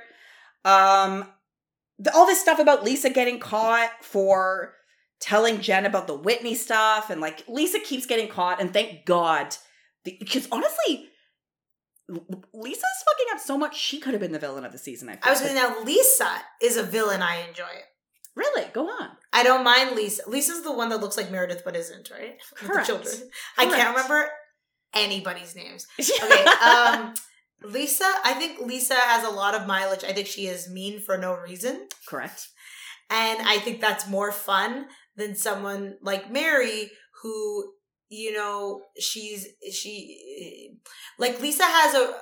[0.66, 1.26] Um,
[2.00, 4.74] the, all this stuff about Lisa getting caught for
[5.22, 9.56] telling Jen about the Whitney stuff, and like Lisa keeps getting caught, and thank God,
[10.04, 11.08] because honestly,
[12.54, 13.78] Lisa's fucking up so much.
[13.80, 15.10] She could have been the villain of the season.
[15.10, 15.18] I.
[15.24, 16.30] I was gonna now Lisa
[16.62, 17.22] is a villain.
[17.22, 17.86] I enjoy it.
[18.36, 19.10] Really go on.
[19.32, 20.24] I don't mind Lisa.
[20.28, 22.36] Lisa's the one that looks like Meredith but isn't, right?
[22.56, 22.88] Correct.
[22.88, 23.16] children.
[23.58, 24.30] I can't remember
[24.94, 25.88] anybody's names.
[26.00, 26.46] Okay.
[26.46, 27.14] Um
[27.64, 30.04] Lisa, I think Lisa has a lot of mileage.
[30.04, 31.88] I think she is mean for no reason.
[32.08, 32.50] correct.
[33.10, 36.92] And I think that's more fun than someone like Mary
[37.22, 37.72] who,
[38.10, 40.76] you know, she's she
[41.18, 42.14] like Lisa has a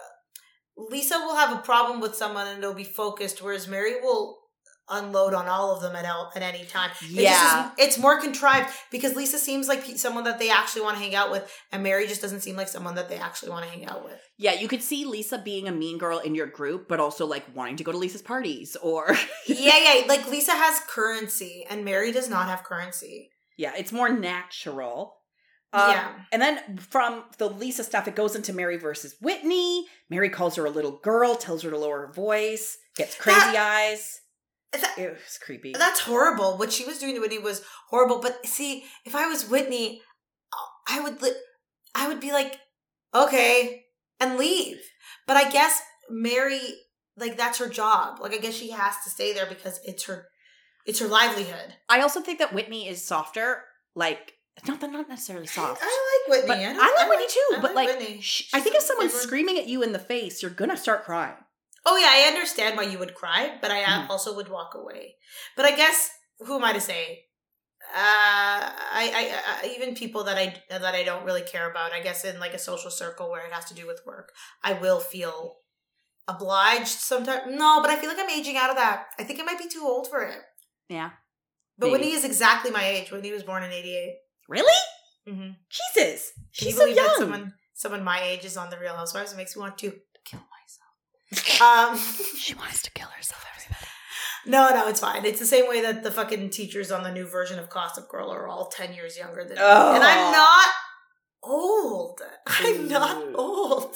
[0.78, 4.40] Lisa will have a problem with someone and it'll be focused, whereas Mary will
[4.89, 6.91] unload on all of them at, at any time.
[7.02, 7.67] It Yeah.
[7.67, 11.15] is- it's more contrived because Lisa seems like someone that they actually want to hang
[11.15, 13.86] out with, and Mary just doesn't seem like someone that they actually want to hang
[13.86, 14.20] out with.
[14.38, 17.46] Yeah, you could see Lisa being a mean girl in your group, but also like
[17.56, 19.08] wanting to go to Lisa's parties or
[19.48, 20.08] yeah, yeah.
[20.08, 23.30] Like Lisa has currency, and Mary does not have currency.
[23.58, 25.17] yeah, it's more natural.
[25.74, 26.12] Um, yeah.
[26.34, 29.86] And then from the Lisa stuff, it goes into Mary versus Whitney.
[30.10, 34.20] Mary calls her a little girl, tells her to lower her voice, gets crazy eyes.
[34.74, 35.74] That- It was creepy.
[35.78, 36.58] That's horrible.
[36.58, 38.20] What she was doing to Whitney was horrible.
[38.20, 40.02] But see, if I was Whitney,
[40.88, 41.36] I would li-
[41.94, 42.58] I would be like,
[43.14, 43.84] okay,
[44.20, 44.78] and leave.
[45.28, 46.62] But I guess Mary
[47.18, 48.20] like that's her job.
[48.22, 50.28] Like I guess she has to stay there because it's her
[50.86, 51.76] it's her livelihood.
[51.90, 53.64] I also think that Whitney is softer.
[53.94, 54.34] Like,
[54.68, 55.82] not that not necessarily soft.
[55.84, 56.66] I like Whitney.
[56.66, 57.58] I, I, like Whitney too.
[57.58, 58.22] I but like, Whitney.
[58.22, 61.36] sh- I think if someone's screaming at you in the face, you're gonna start crying.
[61.86, 64.10] Oh yeah, I understand why you would cry, but I Mhm.
[64.10, 65.15] also would walk away.
[65.56, 67.26] But I guess who am I to say?
[67.94, 71.91] Uh, I, I, I even people that I that I don't really care about.
[71.91, 74.32] I guess in like a social circle where it has to do with work,
[74.63, 75.58] I will feel
[76.28, 77.44] obliged sometimes.
[77.48, 79.08] No, but I feel like I'm aging out of that.
[79.20, 80.38] I think I might be too old for it.
[80.88, 81.12] Yeah.
[81.78, 81.91] But Maybe.
[81.94, 83.12] Whitney is exactly my age.
[83.12, 84.15] Whitney was born in '88.
[84.48, 84.80] Really?
[85.28, 85.52] Mm-hmm.
[85.96, 86.32] Jesus.
[86.36, 87.17] Can you She's so believe that young.
[87.17, 89.34] someone someone my age is on the Real Housewives?
[89.34, 90.41] It makes me want to kill.
[91.62, 91.98] Um.
[92.38, 93.46] she wants to kill herself.
[93.56, 93.88] Everybody.
[94.46, 95.26] No, no, it's fine.
[95.26, 98.32] It's the same way that the fucking teachers on the new version of Gossip Girl
[98.32, 99.62] are all 10 years younger than me.
[99.62, 99.96] Oh.
[99.96, 100.67] And I'm not
[101.44, 102.22] old.
[102.48, 103.96] I'm not old.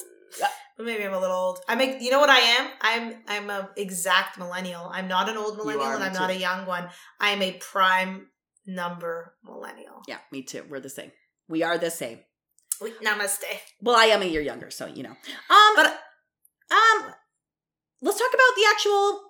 [0.78, 1.60] But maybe I'm a little old.
[1.70, 2.68] I make you know what I am?
[2.82, 4.90] I'm I'm a exact millennial.
[4.92, 6.90] I'm not an old millennial are, and I'm not a young one.
[7.20, 8.28] I'm a prime
[8.66, 10.02] number millennial.
[10.08, 10.66] Yeah, me too.
[10.68, 11.12] We're the same.
[11.48, 12.20] We are the same.
[12.82, 13.44] Wait, Namaste.
[13.82, 15.12] Well, I am a year younger, so you know.
[15.12, 15.98] Um, But
[16.72, 17.14] um,
[18.06, 19.22] let's talk about the actual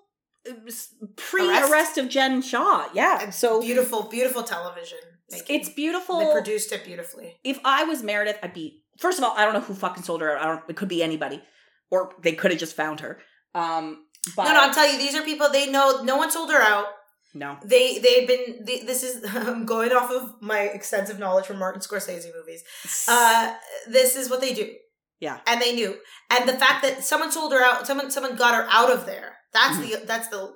[0.48, 2.90] uh, pre-arrest of Jen Shah.
[2.94, 5.00] Yeah, And so beautiful, beautiful television.
[5.32, 5.60] making.
[5.60, 6.20] it's beautiful.
[6.20, 7.36] They produced it beautifully.
[7.44, 10.22] if I was Meredith, I'd be first of all, I don't know who fucking sold
[10.22, 10.38] her.
[10.38, 10.44] out.
[10.44, 10.70] I don't.
[10.70, 11.42] It could be anybody,
[11.90, 13.20] or they could have just found her.
[13.54, 16.04] Um, but no, no, I'm telling you, these are people they know.
[16.04, 16.86] No one sold her out.
[17.34, 17.58] no.
[17.64, 21.82] they they've been they, this is I'm going off of my extensive knowledge from Martin
[21.82, 22.64] Scorsese movies.
[23.08, 23.56] Uh,
[23.88, 24.74] this is what they do.
[25.20, 25.40] Yeah.
[25.48, 25.96] and they knew,
[26.30, 29.38] and the fact that someone sold her out, someone someone got her out of there.
[29.54, 30.02] That's Mm-hmm.
[30.02, 30.52] the that's the,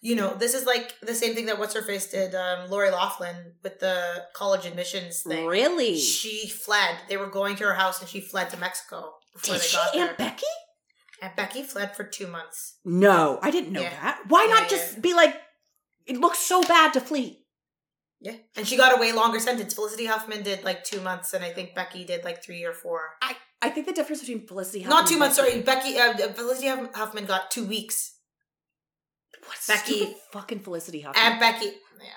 [0.00, 2.90] you know, this is like the same thing that what's her face did, um, Lori
[2.90, 5.46] Laughlin with the college admissions thing.
[5.46, 5.96] really?
[5.96, 6.96] She fled.
[7.08, 9.76] They were going to her house, and she fled to Mexico before Did they she,
[9.76, 10.28] got Aunt there.
[10.28, 10.46] Becky?
[11.22, 12.78] and Becky fled for two months.
[12.84, 13.90] No, I didn't know Yeah.
[13.90, 14.22] that.
[14.26, 15.00] Why Yeah, not just yeah.
[15.00, 15.36] be like?
[16.04, 17.41] It looks so bad to flee.
[18.24, 19.74] Yeah, and she got a way longer sentence.
[19.74, 23.00] Felicity Huffman did like two months, and I think Becky did like three or four.
[23.20, 24.96] I I think the difference between Felicity Huffman.
[24.96, 25.36] Not two months.
[25.38, 25.98] Becky- Sorry, Becky.
[25.98, 28.14] Uh, Felicity Huffman got two weeks,
[29.44, 31.24] What Becky- fucking Felicity Huffman.
[31.24, 31.66] and Becky.
[32.00, 32.12] Yeah,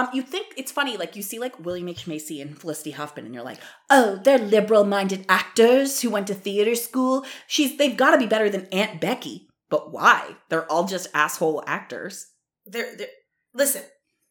[0.00, 2.06] Um, you think it's funny, like you see like William H.
[2.06, 3.60] Macy and Felicity Huffman, and you're like,
[3.90, 7.24] oh, they're liberal-minded actors who went to theater school.
[7.46, 10.36] She's they've got to be better than Aunt Becky, but why?
[10.48, 12.26] They're all just asshole actors.
[12.66, 13.08] they're, they're
[13.54, 13.82] listen.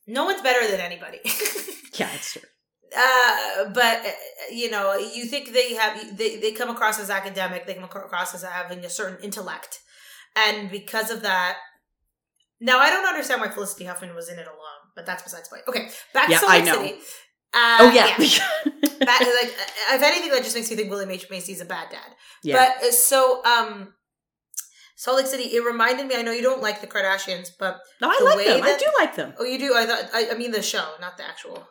[0.08, 1.20] No one's better than anybody.
[1.98, 2.43] Yeah, it's true.
[2.96, 4.10] uh, but uh,
[4.52, 7.65] you know, you think they have they they come across as academic.
[7.65, 9.80] They come across as having a certain intellect,
[10.36, 11.58] and because of that.
[12.60, 15.56] Now I don't understand why Felicity Huffman was in it alone, but that's besides the
[15.56, 15.63] point.
[15.67, 16.82] Okay, back Yeah, to Salt I Lake know.
[16.84, 16.93] City.
[17.54, 21.28] Uh, oh yeah, that, like, uh, if anything, that just makes me think William H
[21.32, 22.12] Macy is a bad dad.
[22.43, 22.58] yeah.
[22.80, 23.93] But uh, so, um,
[24.99, 25.43] Salt Lake City.
[25.43, 26.15] It reminded me.
[26.15, 28.63] I know you don't like the Kardashians, but no, I the like them.
[28.63, 29.33] I do like them.
[29.39, 29.73] oh, you do.
[29.75, 30.10] I thought.
[30.12, 31.67] I, I mean, the show, not the actual.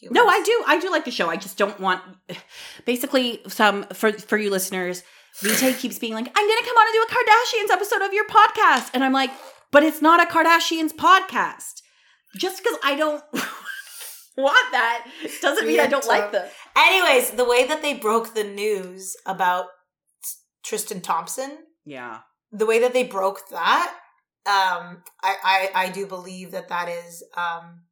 [0.00, 0.14] Humans.
[0.16, 0.64] No, I do.
[0.66, 1.28] I do like the show.
[1.28, 2.00] I just don't want.
[2.86, 5.02] Basically, some for for you listeners,
[5.42, 8.26] Vita keeps being like, "I'm gonna come on and do a Kardashians episode of your
[8.26, 9.30] podcast," and I'm like,
[9.70, 11.82] "But it's not a Kardashians podcast."
[12.36, 13.22] Just because I don't
[14.38, 15.06] want that
[15.42, 16.48] doesn't mean I don't like them.
[16.76, 19.66] Anyways, the way that they broke the news about
[20.64, 22.20] Tristan Thompson, Yeah,
[22.54, 23.88] the way that they broke that,
[24.46, 27.82] um, I, I I do believe that that is um,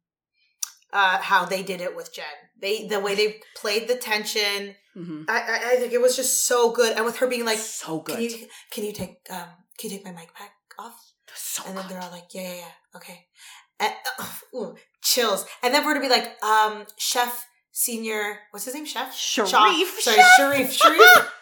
[0.91, 2.25] uh, how they did it with Jen.
[2.61, 4.75] They the way they played the tension.
[4.93, 7.57] hmm I, I I think it was just so good, and with her being like,
[7.59, 8.15] so good.
[8.15, 10.95] "Can you can you take um can you take my mic back off?"
[11.35, 11.95] so And then good.
[11.95, 13.25] they're all like, "Yeah, yeah, yeah, okay."
[13.79, 15.45] And, uh, ooh, chills.
[15.63, 18.85] And then we're to be like, um, Chef Senior, what's his name?
[18.85, 19.49] Chef Sharif.
[19.99, 20.11] Shah.
[20.11, 20.37] Sorry, Chef.
[20.37, 20.73] Sharif.
[20.73, 21.33] Sharif.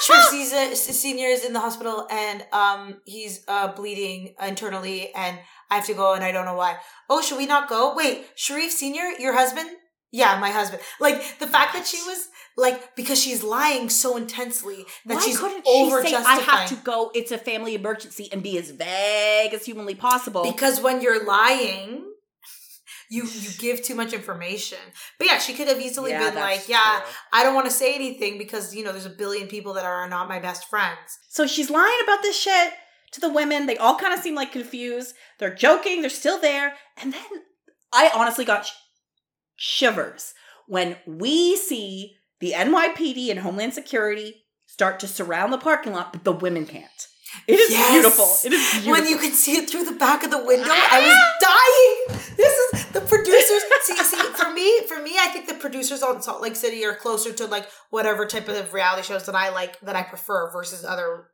[0.00, 5.38] Sharif sees a, Senior is in the hospital and um he's uh bleeding internally and
[5.70, 6.76] I have to go and I don't know why.
[7.10, 7.94] Oh, should we not go?
[7.94, 9.68] Wait, Sharif Senior, your husband?
[10.12, 10.82] Yeah, my husband.
[11.00, 15.38] Like the fact that she was like because she's lying so intensely that Why she's
[15.38, 17.10] couldn't she over say, "I have to go"?
[17.14, 20.42] It's a family emergency, and be as vague as humanly possible.
[20.44, 22.04] because when you're lying
[23.10, 24.78] you you give too much information
[25.18, 27.12] but yeah she could have easily Yeah, been like yeah true.
[27.32, 30.08] i don't want to say anything because you know there's a billion people that are
[30.08, 32.72] not my best friends So she's lying about this shit
[33.12, 33.66] to the women.
[33.66, 35.14] They all kind of seem like confused.
[35.38, 36.00] They're joking.
[36.00, 36.74] They're still there.
[37.00, 37.22] And then
[37.92, 38.72] I honestly got sh-
[39.56, 40.34] shivers
[40.66, 46.24] when we see the NYPD and Homeland Security start to surround the parking lot, but
[46.24, 47.06] the women can't.
[47.46, 47.90] It is Yes!
[47.92, 48.26] beautiful.
[48.44, 48.92] It is beautiful.
[48.92, 52.52] when you can see it through the back of the window i was dying this
[52.52, 52.65] is
[53.00, 56.56] the producers see see for me for me i think the producers on salt lake
[56.56, 60.02] city are closer to like whatever type of reality shows that i like that i
[60.02, 61.28] prefer versus other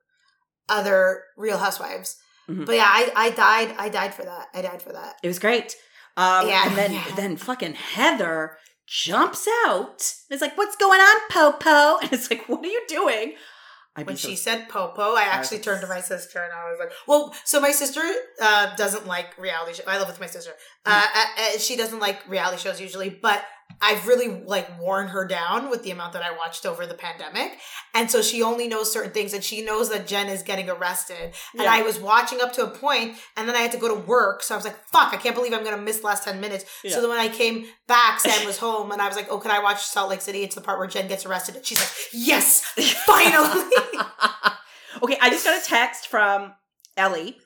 [0.69, 2.17] other Real Housewives.
[2.49, 2.67] Mhm.
[2.67, 3.75] But yeah, I, I died.
[3.79, 4.47] I died for that.
[4.55, 5.17] I died for that.
[5.23, 5.77] It was great.
[6.17, 7.05] Um, Yeah, and then yeah.
[7.17, 10.01] then fucking Heather jumps out.
[10.29, 13.35] And it's like, "What's going on, Popo?" And it's like, "What are you doing?"
[13.95, 16.79] I'd When so she said Popo, I actually turned to my sister and I was
[16.81, 18.01] like, "Well, so my sister
[18.41, 19.87] uh, doesn't like reality shows.
[19.87, 20.53] I live with my sister.
[20.87, 21.19] Uh, Mm-hmm.
[21.19, 23.45] uh, uh, she doesn't like reality shows usually, but
[23.83, 27.59] I've really like worn her down with the amount that I watched over the pandemic,
[27.95, 31.35] and so she only knows certain things, and she knows that Jen is getting arrested.
[31.53, 31.73] And Yeah.
[31.73, 34.43] I was watching up to a point, and then I had to go to work,
[34.43, 36.65] so I was like, "Fuck, I can't believe I'm gonna miss the last ten minutes."
[36.85, 36.93] Yeah.
[36.93, 39.51] So then when I came back, Sam was home, and I was like, "Oh, can
[39.51, 41.91] I watch Salt Lake City?" It's the part where Jen gets arrested, and she's like,
[42.13, 42.61] "Yes,
[43.05, 43.65] finally."
[45.03, 46.55] okay, I just got a text from
[46.97, 47.37] Ellie.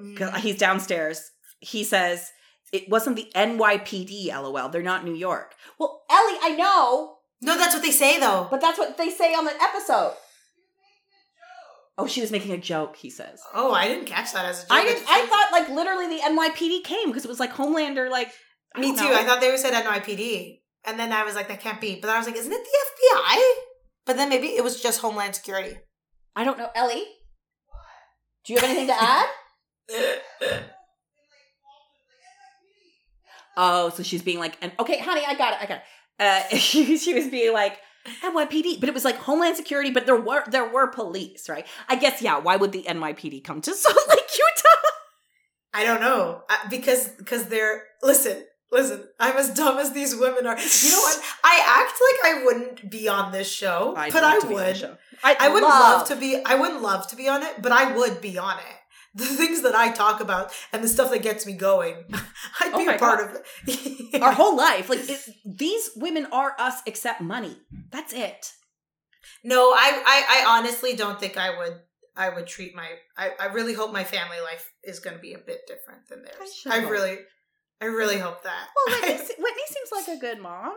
[0.00, 0.36] Mm.
[0.36, 1.22] He's downstairs.
[1.60, 2.30] He says
[2.72, 4.28] it wasn't the NYPD.
[4.32, 4.68] LOL.
[4.68, 5.54] They're not New York.
[5.78, 8.48] Well, Ellie, I know, No, that's what they say though.
[8.50, 10.14] but that's what they say on the episode.
[11.98, 12.96] Oh, she was making a joke.
[12.96, 13.40] He says.
[13.54, 14.72] Oh, I didn't catch that as a joke.
[14.72, 15.04] I didn't.
[15.08, 18.10] I thought like literally the NYPD came because it was like Homelander.
[18.10, 18.30] Like
[18.74, 19.04] I Me don't too.
[19.04, 19.14] know.
[19.18, 21.98] I thought they were said NYPD, and then I was like, that can't be.
[21.98, 23.52] But I was like, isn't it the FBI?
[24.04, 25.78] But then maybe it was just Homeland Security.
[26.34, 27.04] I don't know, Ellie.
[28.44, 29.26] Do you have anything to add?
[33.56, 35.82] Oh, so she's being like, and okay, honey, I got it, I got it.
[36.52, 37.78] Uh, she, she was being like
[38.22, 41.66] NYPD, but it was like Homeland Security, but there were there were police, right?
[41.88, 42.38] I guess yeah.
[42.38, 44.90] Why would the NYPD come to Salt Lake, Utah?
[45.74, 48.44] I don't know I, because because they're listen.
[48.72, 50.58] Listen, I'm as dumb as these women are.
[50.58, 51.22] You know what?
[51.44, 54.54] I act like I wouldn't be on this show, I'd but love I to be
[54.54, 54.76] on the would.
[54.76, 54.96] show.
[55.22, 56.08] I'd I would love.
[56.08, 56.42] to be.
[56.44, 58.64] I wouldn't love to be on it, but I would be on it.
[59.20, 61.94] The things that I talk about and the stuff that gets me going,
[62.60, 64.22] I'd Oh be a part of it.
[64.22, 67.56] Our whole life, like it, these women are us except money.
[67.90, 68.52] That's it.
[69.42, 71.80] No, I, I, I honestly don't think I would.
[72.14, 72.88] I would treat my.
[73.16, 76.22] I, I really hope my family life is going to be a bit different than
[76.22, 76.54] theirs.
[76.54, 77.18] should I, really,
[77.80, 78.68] I really hope that.
[78.74, 80.72] Well, Whitney, Whitney seems like a good mom.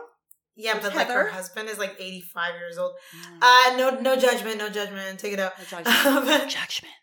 [0.56, 2.92] yeah, but like her husband is like eighty five years old.
[3.16, 3.38] Mm.
[3.42, 5.18] Uh no, no judgment, no judgment.
[5.18, 5.52] Take it out.
[5.58, 6.26] No judgment.
[6.26, 6.94] No judgment.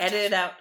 [0.00, 0.52] Edit it out.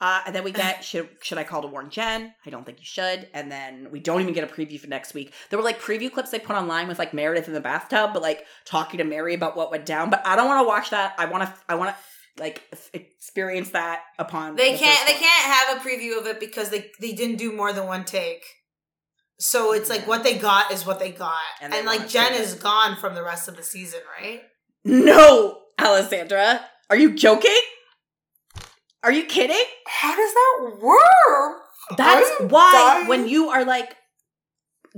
[0.00, 2.32] Uh, and then we get should should I call to warn Jen?
[2.46, 3.28] I don't think you should.
[3.34, 5.34] And then we don't even get a preview for next week.
[5.50, 8.22] There were like preview clips they put online with like Meredith in the bathtub, but
[8.22, 10.08] like talking to Mary about what went down.
[10.08, 11.14] But I don't want to watch that.
[11.18, 11.54] I want to.
[11.68, 12.62] I want to like
[12.94, 14.56] experience that upon.
[14.56, 15.06] They the can't.
[15.06, 18.04] They can't have a preview of it because they they didn't do more than one
[18.04, 18.44] take.
[19.38, 22.54] So it's like what they got is what they got, And and, like Jen is
[22.54, 24.42] gone from the rest of the season, right?
[24.84, 27.56] No, Alessandra, are you joking?
[29.02, 29.64] Are you kidding?
[29.86, 31.62] How does that work?
[31.96, 33.08] That's I'm why dying.
[33.08, 33.96] when you are like,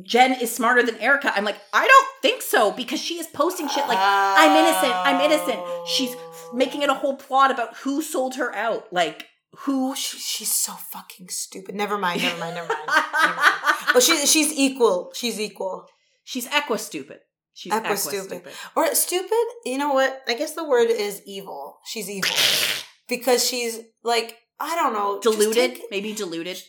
[0.02, 3.68] Jen is smarter than Erika, I'm like, I don't think so because she is posting
[3.68, 5.88] shit like, I'm innocent, I'm innocent.
[5.88, 6.16] She's
[6.52, 8.92] making it a whole plot about who sold her out.
[8.92, 9.26] Like,
[9.58, 9.90] who.
[9.90, 11.74] Oh, she, she's so fucking stupid.
[11.74, 12.22] Never mind.
[12.22, 12.54] Never mind.
[12.54, 12.80] Never mind.
[12.86, 13.48] Never mind.
[13.94, 15.12] Oh, she's she's equal.
[15.14, 15.86] She's equal.
[16.24, 17.18] She's equa stupid.
[17.54, 18.42] She's Equa stupid.
[18.74, 19.44] Or stupid.
[19.66, 20.22] You know what?
[20.26, 21.78] I guess the word is evil.
[21.84, 22.30] She's evil
[23.08, 26.62] because she's like I don't know, Deluded, take- maybe deluded.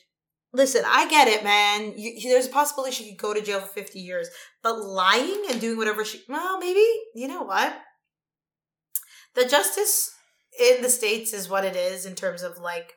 [0.51, 1.93] Listen, I get it, man.
[1.95, 4.29] You, there's a possibility she could go to jail for 50 years,
[4.61, 7.75] but lying and doing whatever she, well, maybe, you know what?
[9.35, 10.11] The justice
[10.59, 12.93] in the States is what it is in terms of like,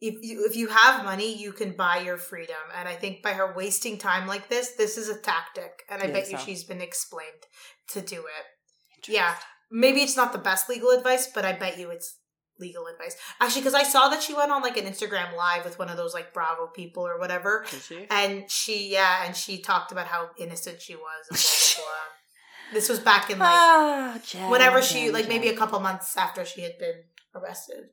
[0.00, 2.56] if you, if you have money, you can buy your freedom.
[2.76, 5.84] And I think by her wasting time like this, this is a tactic.
[5.90, 7.46] And I You bet think you she's been explained
[7.92, 9.08] to do it.
[9.08, 9.36] Yeah.
[9.70, 12.18] Maybe it's not the best legal advice, but I bet you it's
[12.62, 13.16] legal advice.
[13.40, 15.96] Actually, because I saw that she went on like an Instagram live with one of
[15.96, 17.66] those like Bravo people or whatever.
[17.70, 18.06] Did she?
[18.08, 21.22] And she, yeah, and she talked about how innocent she was.
[21.28, 22.72] Blah, blah, blah.
[22.72, 26.16] this was back in like Ah, Jen, whenever she, Jen, like maybe a couple months
[26.16, 27.02] after she had been
[27.34, 27.90] arrested.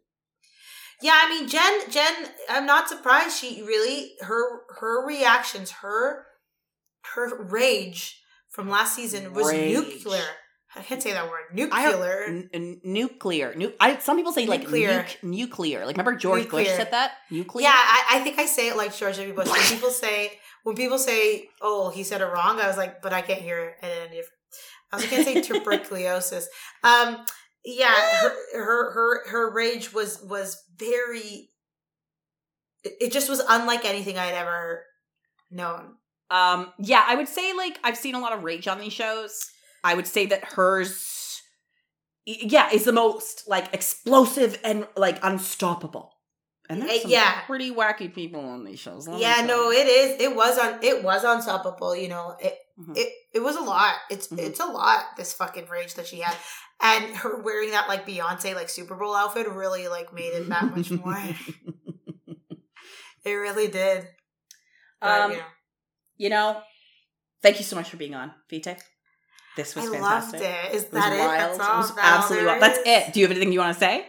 [1.02, 2.14] Yeah, I mean, Jen, Jen,
[2.50, 3.38] I'm not surprised.
[3.38, 6.26] She really her her reactions, her
[7.16, 9.74] her rage from last season was Rage.
[9.74, 10.26] nuclear.
[10.76, 11.46] I can't say that word.
[11.52, 12.26] Nuclear.
[12.28, 13.56] N- n- nuclear.
[13.56, 15.06] Nu- I, some people say like Nuclear.
[15.24, 15.86] nuclear.
[15.86, 16.76] Like remember George Bush Nuclear.
[16.76, 17.14] said that?
[17.32, 17.64] Nuclear.
[17.64, 19.34] Yeah, I, I think I say it like George W.
[19.34, 19.50] Bush.
[19.50, 23.14] When people say when people say, "Oh, he said it wrong," I was like, "But
[23.14, 24.30] I can't hear it any different."
[24.92, 26.48] I was gonna say tuberculosis.
[26.84, 27.26] Um,
[27.66, 31.50] yeah, her her her her rage was was very.
[32.84, 34.86] It it just was unlike anything I'd ever
[35.50, 35.96] known.
[36.32, 39.50] Um, yeah, I would say like I've seen a lot of rage on these shows.
[39.84, 41.42] I would say that hers,
[42.26, 46.14] yeah, is the most like explosive and like unstoppable.
[46.70, 47.42] And there's Uh, some yeah.
[47.48, 49.08] pretty wacky people on these shows.
[49.18, 50.22] yeah, no, it is.
[50.22, 50.84] It was on.
[50.84, 51.96] It was unstoppable.
[51.96, 52.96] You know, it, Mhm.
[52.96, 53.96] it it was a lot.
[54.12, 54.38] It's Mhm.
[54.40, 55.18] it's a lot.
[55.18, 56.38] This fucking rage that she had,
[56.80, 60.76] and her wearing that like Beyonce like Super Bowl outfit really like made it that
[60.76, 61.18] much more.
[63.26, 64.08] It really did.
[65.02, 65.44] But, um, you know,
[66.18, 66.62] you know,
[67.42, 68.82] thank you so much for being on, Vite.
[69.60, 70.40] This was I fantastic.
[70.42, 70.76] loved it.
[70.76, 71.20] Is It that it?
[71.20, 71.60] wild.
[71.60, 71.96] That's all.
[71.96, 72.62] That absolutely wild.
[72.62, 73.14] That's it.
[73.14, 74.06] Do you have anything you want to say?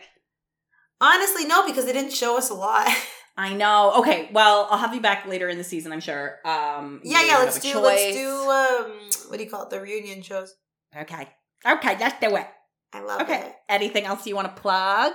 [1.01, 2.88] Honestly, no, because they didn't show us a lot.
[3.36, 3.94] I know.
[3.96, 6.38] Okay, well, I'll have you back later in the season, I'm sure.
[6.44, 7.38] Um, yeah, yeah.
[7.38, 7.78] Let's do.
[7.80, 8.28] Let's do.
[8.28, 8.92] Um,
[9.28, 9.70] what do you call it?
[9.70, 10.55] The reunion shows.
[10.96, 11.28] Okay.
[11.66, 12.46] Okay, let's do it.
[12.92, 13.34] I love Okay.
[13.38, 13.40] it.
[13.40, 13.53] Okay.
[13.68, 15.12] Anything else you want to plug?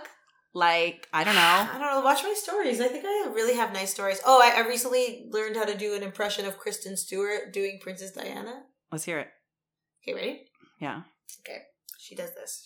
[0.53, 1.41] Like, I don't know.
[1.41, 2.01] I don't know.
[2.01, 2.81] Watch my stories.
[2.81, 4.19] I think I really have nice stories.
[4.25, 8.11] Oh, I, I recently learned how to do an impression of Kristen Stewart doing Princess
[8.11, 8.63] Diana.
[8.91, 9.27] Let's hear it.
[10.07, 10.41] Okay, ready?
[10.79, 11.01] Yeah.
[11.41, 11.61] Okay.
[11.99, 12.63] She does this.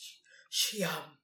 [0.50, 1.18] She um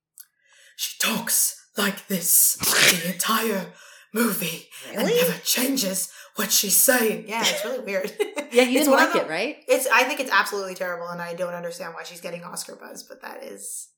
[0.78, 2.56] she talks like this
[3.02, 3.74] the entire
[4.14, 7.26] movie and never changes what she's saying.
[7.28, 8.12] Yeah, it's really weird.
[8.52, 9.58] Yeah, you didn't like the- it, right?
[9.68, 13.04] It's I think it's absolutely terrible and I don't understand why she's getting Oscar buzz,
[13.04, 13.90] but that is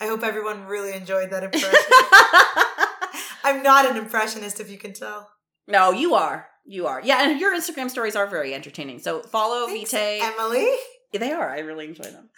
[0.00, 1.70] I hope everyone really enjoyed that impression.
[3.44, 5.30] I'm not an impressionist if you can tell.
[5.68, 6.48] no, you are.
[6.64, 7.00] You are.
[7.00, 8.98] Yeah, and your Instagram stories are very entertaining.
[8.98, 10.20] So follow Thanks, Vite.
[10.20, 10.68] Emily.
[11.12, 11.48] Yeah, they are.
[11.50, 12.28] I really enjoy them.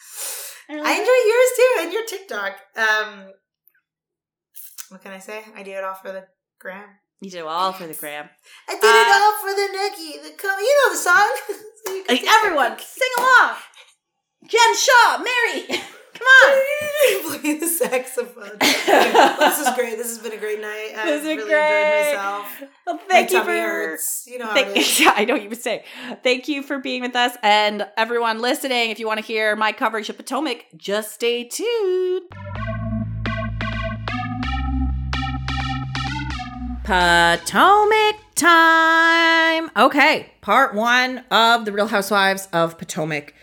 [0.69, 2.53] really I enjoy yours too and your TikTok.
[2.77, 3.33] Um
[4.91, 5.45] what can I say?
[5.55, 6.27] I do it all for the
[6.59, 6.89] gram.
[7.21, 8.29] You do all for the gram.
[8.69, 10.23] I did Uh, it all for the nookie.
[10.23, 11.31] The come, you know the song.
[11.87, 13.55] So Like, everyone, sing along.
[14.47, 15.81] Jen Shah, Mary,
[16.19, 17.39] come on.
[17.41, 18.59] Play the saxophone.
[18.59, 19.97] this is great.
[19.97, 20.93] This has been a great night.
[20.97, 22.09] I've This is really great.
[22.11, 22.63] enjoyed myself.
[22.87, 23.67] Well, thank My you tummy for.
[23.67, 24.27] hurts.
[24.27, 25.85] You know Thank, yeah, I know you would say.
[26.23, 28.91] Thank you for being with us, and everyone listening.
[28.91, 32.23] If you want to hear my coverage of Potomac, just stay tuned.
[36.85, 39.71] Potomac time.
[39.77, 43.35] Okay, part one of the Real Housewives of Potomac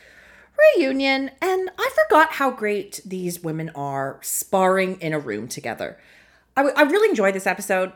[0.76, 5.98] reunion, and I forgot how great these women are sparring in a room together.
[6.58, 7.92] I, w- I really enjoyed this episode.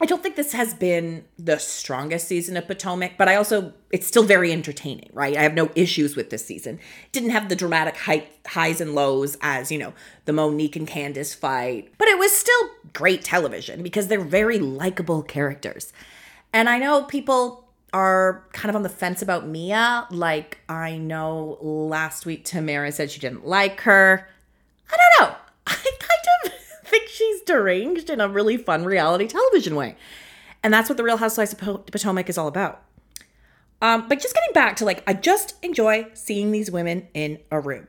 [0.00, 4.06] I don't think this has been the strongest season of Potomac, but I also, it's
[4.06, 5.36] still very entertaining, right?
[5.36, 6.78] I have no issues with this season.
[7.10, 9.92] Didn't have the dramatic height, highs and lows as, you know,
[10.24, 15.22] the Monique and Candiace fight, but it was still great television because they're very likable
[15.22, 15.92] characters.
[16.52, 20.06] And I know people are kind of on the fence about Mia.
[20.10, 24.28] Like, I know last week Tamara said she didn't like her.
[24.92, 25.36] I don't know.
[25.66, 26.52] I kind of
[26.88, 29.96] think she's deranged in a really fun reality television way.
[30.62, 32.82] And that's what the Real Housewives of Potomac is all about.
[33.80, 37.60] Um, but just getting back to like, I just enjoy seeing these women in a
[37.60, 37.86] room.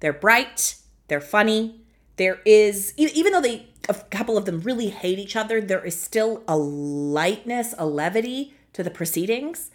[0.00, 0.76] They're bright,
[1.08, 1.82] they're funny.
[2.16, 6.00] There is, even though they, a couple of them really hate each other, there is
[6.00, 9.70] still a lightness, a levity to the proceedings.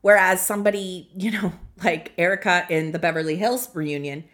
[0.00, 1.52] Whereas somebody, you know,
[1.84, 4.24] like Erika in the Beverly Hills reunion,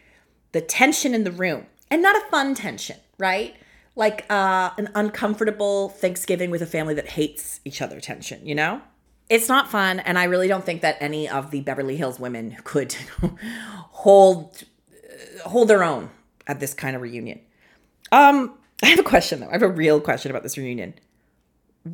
[0.53, 3.55] the tension in the room and not a fun tension, right?
[3.95, 8.81] Like uh, an uncomfortable Thanksgiving with a family that hates each other tension, you know?
[9.29, 12.57] It's not fun, and I really don't think that any of the Beverly Hills women
[12.63, 12.95] could
[13.91, 16.11] hold uh, hold their own
[16.47, 17.41] at this kind of reunion.
[18.13, 19.49] Um, I have a question though.
[19.49, 20.95] I have a real question about this reunion.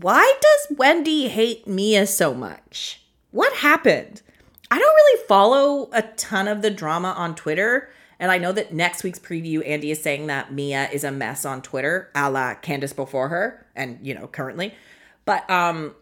[0.01, 3.03] Why does Wendy hate Mia so much?
[3.31, 4.23] What happened?
[4.71, 7.91] I don't really follow a ton of the drama on Twitter.
[8.19, 11.45] And I know that next week's preview, Andy is saying that Mia is a mess
[11.45, 14.75] on Twitter, a la Candiace before her, and you know, currently.
[15.27, 15.95] But um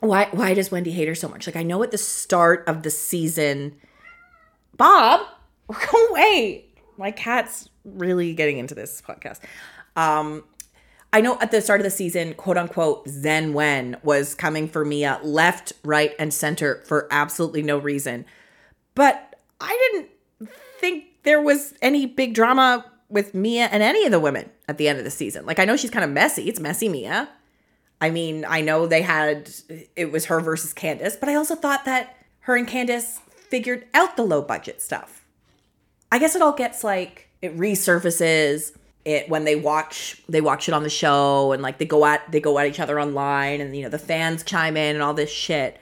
[0.00, 1.46] why why does Wendy hate her so much?
[1.46, 3.76] Like I know at the start of the season,
[4.78, 5.26] Bob,
[5.68, 6.64] go away.
[6.96, 9.40] My cat's really getting into this podcast.
[9.94, 10.44] Um
[11.12, 14.84] I know at the start of the season, quote unquote, Zen Wen was coming for
[14.84, 18.24] Mia left, right, and center for absolutely no reason.
[18.94, 24.20] But I didn't think there was any big drama with Mia and any of the
[24.20, 25.44] women at the end of the season.
[25.46, 26.48] Like, I know she's kind of messy.
[26.48, 27.28] It's messy Mia.
[28.00, 29.50] I mean, I know they had,
[29.96, 34.16] it was her versus Candiace, but I also thought that her and Candiace figured out
[34.16, 35.26] the low budget stuff.
[36.12, 38.72] I guess it all gets like, it resurfaces
[39.04, 42.30] it when they watch they watch it on the show and like they go at
[42.30, 45.14] they go at each other online and you know the fans chime in and all
[45.14, 45.80] this shit.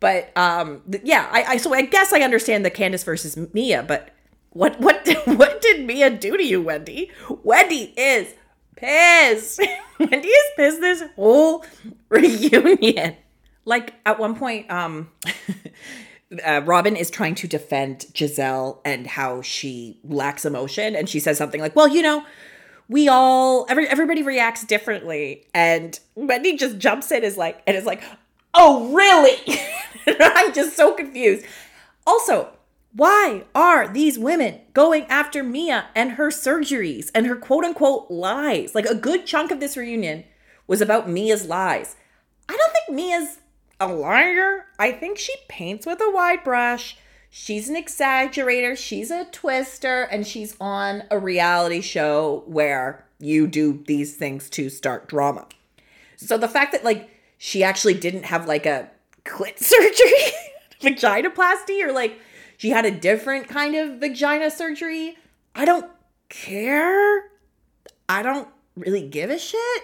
[0.00, 3.82] But um th- yeah I, I so i guess i understand the candiace versus mia
[3.82, 4.10] but
[4.50, 7.10] what what did, what did mia do to you wendy?
[7.42, 8.34] Wendy is
[8.76, 9.60] pissed.
[9.98, 11.64] Wendy is pissed this whole
[12.08, 13.16] reunion.
[13.64, 15.10] Like at one point um
[16.44, 21.38] uh, Robyn is trying to defend Gizelle and how she lacks emotion, and she says
[21.38, 22.24] something like, "Well, you know,
[22.88, 27.84] we all every everybody reacts differently," and Wendy just jumps in is like and is
[27.84, 28.02] like,
[28.54, 29.60] "Oh, really?"
[30.20, 31.44] I'm just so confused.
[32.06, 32.50] Also,
[32.94, 38.74] why are these women going after Mia and her surgeries and her quote unquote lies?
[38.74, 40.24] Like a good chunk of this reunion
[40.66, 41.96] was about Mia's lies.
[42.48, 43.38] I don't think Mia's
[43.80, 44.66] a liar.
[44.78, 46.96] I think she paints with a wide brush.
[47.36, 53.82] She's an exaggerator, she's a twister, and she's on a reality show where you do
[53.88, 55.48] these things to start drama.
[56.14, 58.88] So the fact that like she actually didn't have like a
[59.24, 60.30] clit surgery,
[60.80, 62.20] vaginoplasty, or like
[62.56, 65.16] she had a different kind of vagina surgery,
[65.56, 65.90] I don't
[66.28, 67.30] care.
[68.08, 69.82] I don't really give a shit.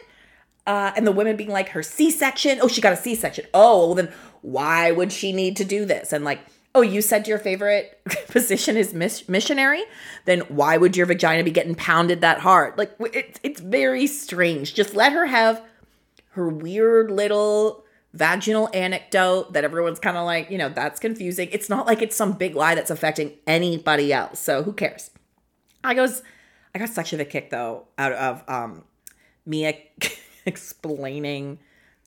[0.68, 2.60] Uh, and the women being like her C-section.
[2.62, 3.46] Oh, she got a C-section.
[3.52, 6.12] Oh, well then why would she need to do this?
[6.12, 6.38] And like,
[6.74, 9.82] oh, you said your favorite position is mis- missionary.
[10.24, 12.78] Then why would your vagina be getting pounded that hard?
[12.78, 14.74] Like, it's it's very strange.
[14.74, 15.62] Just let her have
[16.30, 21.48] her weird little vaginal anecdote that everyone's kind of like, you know, that's confusing.
[21.52, 24.40] It's not like it's some big lie that's affecting anybody else.
[24.40, 25.10] So who cares?
[25.82, 26.22] I goes,
[26.74, 28.84] I got such of a kick though out of um
[29.46, 29.74] Mia
[30.46, 31.58] explaining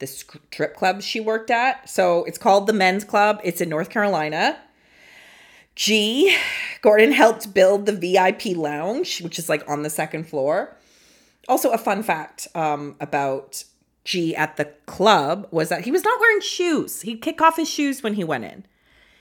[0.03, 1.89] the strip club she worked at.
[1.89, 3.39] So it's called the Men's Club.
[3.43, 4.59] It's in North Carolina.
[5.75, 6.35] G,
[6.81, 10.75] Gordon helped build the VIP lounge, which is like on the second floor.
[11.47, 13.63] Also, a fun fact um, about
[14.03, 17.01] G at the club was that he was not wearing shoes.
[17.01, 18.65] He'd kick off his shoes when he went in.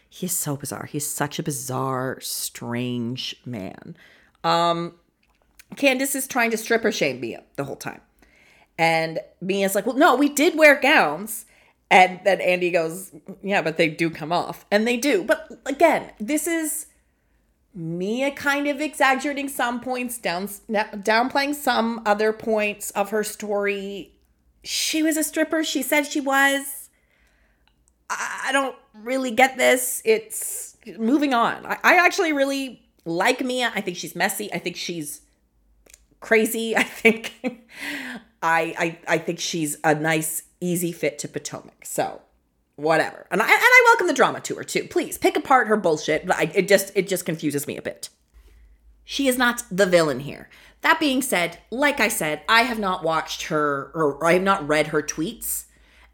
[0.09, 0.87] He's so bizarre.
[0.87, 3.97] He's such a bizarre, strange man.
[4.45, 4.95] Um,
[5.77, 8.03] Candiace is trying to stripper shame Mia the whole time.
[8.83, 11.45] And Mia's like, well, no, we did wear gowns.
[11.89, 14.67] And then Andy goes, yeah, but they do come off.
[14.73, 15.23] And they do.
[15.23, 16.87] But again, this is
[17.73, 24.17] Mia kind of exaggerating some points, down, downplaying some other points of her story.
[24.65, 25.63] She was a stripper.
[25.63, 26.91] She said she was.
[28.11, 30.03] I don't really get this.
[30.05, 31.65] It's moving on.
[31.67, 33.71] I, I actually really like Mia.
[33.77, 34.53] I think she's messy.
[34.53, 35.21] I think she's
[36.19, 36.77] crazy.
[36.77, 37.33] I think
[38.43, 41.85] I, I I think she's a nice, easy fit to Potomac.
[41.85, 42.23] So
[42.77, 43.27] whatever.
[43.31, 44.85] And I and I welcome the drama to her too.
[44.85, 46.27] Please pick apart her bullshit.
[46.27, 48.09] But I, it just it just confuses me a bit.
[49.05, 50.49] She is not the villain here.
[50.83, 54.67] That being said, like I said, I have not watched her or I have not
[54.67, 55.67] read her tweets.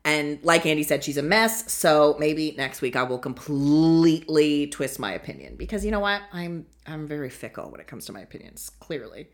[0.05, 1.71] And like Andy said, she's a mess.
[1.73, 6.23] So maybe next week I will completely twist my opinion because you know what?
[6.33, 8.71] I'm I'm very fickle when it comes to my opinions.
[8.81, 9.29] Clearly,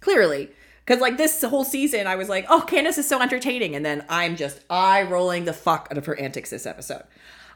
[0.00, 0.50] clearly.
[0.86, 4.04] Because like this whole season, I was like, oh, Candiace is so entertaining, and then
[4.08, 7.02] I'm just eye rolling the fuck out of her antics this episode.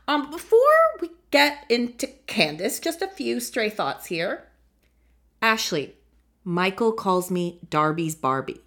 [0.09, 0.59] Um, before
[1.01, 4.49] we get into Candiace, just a few stray thoughts here.
[5.41, 5.95] Ashley,
[6.43, 8.63] Michael calls me Darby's Barbie,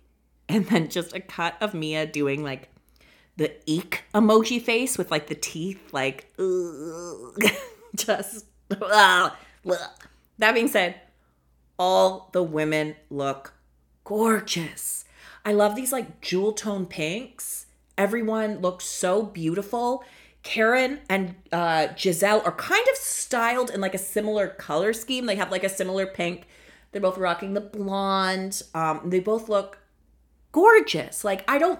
[0.47, 2.69] and then just a cut of Mia doing like
[3.35, 6.33] the eek emoji face with like the teeth, like
[7.95, 8.45] just.
[8.69, 9.33] that
[10.53, 10.95] being said,
[11.77, 13.53] all the women look
[14.03, 15.05] gorgeous.
[15.45, 17.65] I love these like jewel tone pinks.
[17.97, 20.03] Everyone looks so beautiful.
[20.41, 25.25] Karen and uh, Gizelle are kind of styled in like a similar color scheme.
[25.25, 26.45] They have like a similar pink.
[26.91, 28.61] They're both rocking the blonde.
[28.73, 29.79] Um, they both look
[30.51, 31.23] gorgeous.
[31.23, 31.79] Like I don't.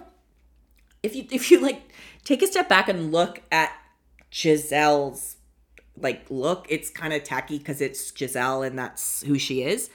[1.02, 1.92] If you if you like
[2.24, 3.72] take a step back and look at
[4.32, 5.36] Gizelle's
[5.96, 9.90] like look, it's kind of tacky because it's Gizelle and that's who she is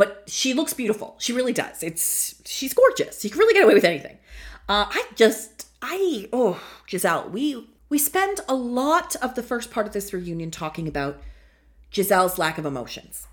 [0.00, 1.14] but she looks beautiful.
[1.18, 1.82] She really does.
[1.82, 3.22] It's she's gorgeous.
[3.22, 4.16] You can really get away with anything.
[4.66, 9.86] Uh, I just I oh Gizelle, we we spend a lot of the first part
[9.86, 11.20] of this reunion talking about
[11.92, 13.26] Gizelle's lack of emotions.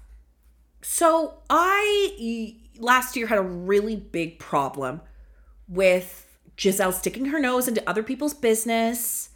[0.82, 5.00] So I last year had a really big problem
[5.70, 9.30] with Gizelle sticking her nose into other people's business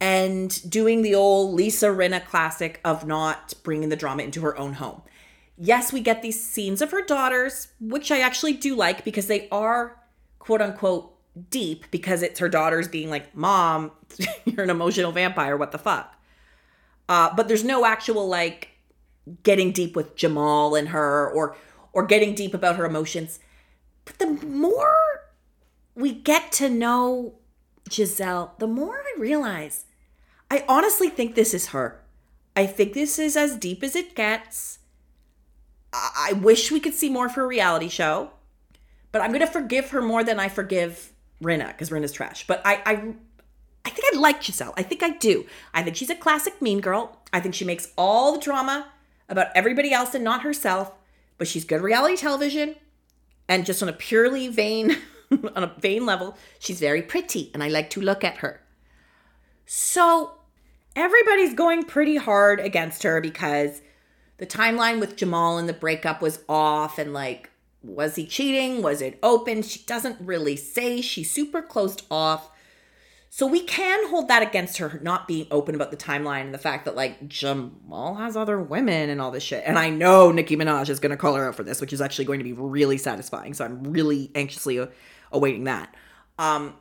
[0.00, 4.74] and doing the old Lisa Rinna classic of not bringing the drama into her own
[4.74, 5.02] home
[5.60, 9.48] yes, we get these scenes of her daughters, which I actually do like because they
[9.50, 10.00] are
[10.38, 11.14] quote unquote
[11.50, 13.92] deep because it's her daughters being like, Mom,
[14.44, 15.56] you're an emotional vampire.
[15.56, 16.16] What the fuck?
[17.08, 18.70] Uh, but there's no actual like
[19.42, 21.56] getting deep with Jamal and her or
[21.92, 23.38] or getting deep about her emotions.
[24.04, 24.96] But the more
[25.94, 27.34] we get to know
[27.88, 29.84] Gizelle, the more I realize
[30.50, 32.00] I honestly think this is her.
[32.56, 34.79] I think this is as deep as it gets.
[35.92, 38.30] I wish we could see more of her reality show,
[39.12, 41.12] but I'm gonna forgive her more than I forgive
[41.42, 42.46] Rinna because Rinna's trash.
[42.46, 43.14] But I, I,
[43.84, 44.74] I think I like Gizelle.
[44.76, 45.46] I think I do.
[45.74, 47.18] I think she's a classic mean girl.
[47.32, 48.88] I think she makes all the drama
[49.28, 50.92] about everybody else and not herself.
[51.38, 52.76] But she's good reality television,
[53.48, 54.98] and just on a purely vain,
[55.54, 58.60] on a vain level, she's very pretty, and I like to look at her.
[59.64, 60.32] So,
[60.94, 63.80] everybody's going pretty hard against her because
[64.40, 67.50] the timeline with Jamal and the breakup was off and like
[67.82, 68.82] was he cheating?
[68.82, 69.62] Was it open?
[69.62, 71.00] She doesn't really say.
[71.00, 72.50] She's super closed off.
[73.30, 76.58] So we can hold that against her not being open about the timeline and the
[76.58, 79.62] fact that like Jamal has other women and all this shit.
[79.64, 82.00] And I know Nicki Minaj is going to call her out for this, which is
[82.00, 83.54] actually going to be really satisfying.
[83.54, 84.86] So I'm really anxiously
[85.32, 85.94] awaiting that.
[86.38, 86.74] Um,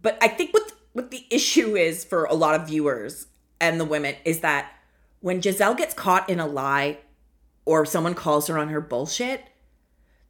[0.00, 3.26] but I think what what the issue is for a lot of viewers
[3.60, 4.72] and the women is that
[5.20, 6.98] when Gizelle gets caught in a lie
[7.64, 9.44] or someone calls her on her bullshit,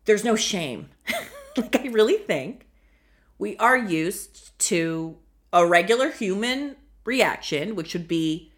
[0.05, 0.89] there's no shame.
[1.57, 2.67] like I really think
[3.39, 5.17] we are used to
[5.53, 8.53] a regular human reaction, which would be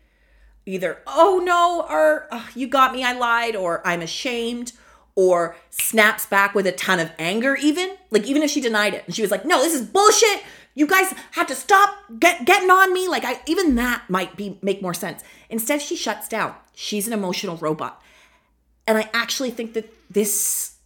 [0.66, 4.72] either, oh no, or oh, you got me, I lied, or I'm ashamed,
[5.14, 7.96] or snaps back with a ton of anger, even.
[8.10, 10.42] Like, even if she denied it and she was like, no, this is bullshit.
[10.80, 13.06] You guys have to stop get, getting on me.
[13.06, 15.22] Like, I even that might be make more sense.
[15.50, 16.54] Instead, she shuts down.
[16.74, 18.00] She's an emotional robot.
[18.86, 20.76] And I actually think that this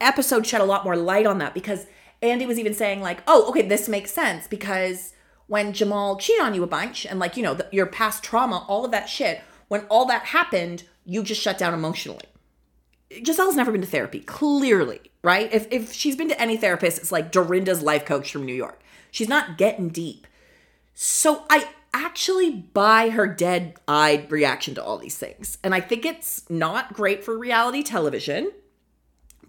[0.00, 1.84] episode shed a lot more light on that because
[2.22, 5.12] Andy was even saying like, "Oh, okay, this makes sense because
[5.48, 8.64] when Jamal cheated on you a bunch and like, you know, the, your past trauma,
[8.68, 12.24] all of that shit, when all that happened, you just shut down emotionally."
[13.10, 15.52] Gizelle's never been to therapy, clearly, right?
[15.52, 18.80] If if she's been to any therapist, it's like Dorinda's life coach from New York.
[19.10, 20.26] She's not getting deep.
[20.94, 25.58] So I actually buy her dead-eyed reaction to all these things.
[25.62, 28.52] And I think it's not great for reality television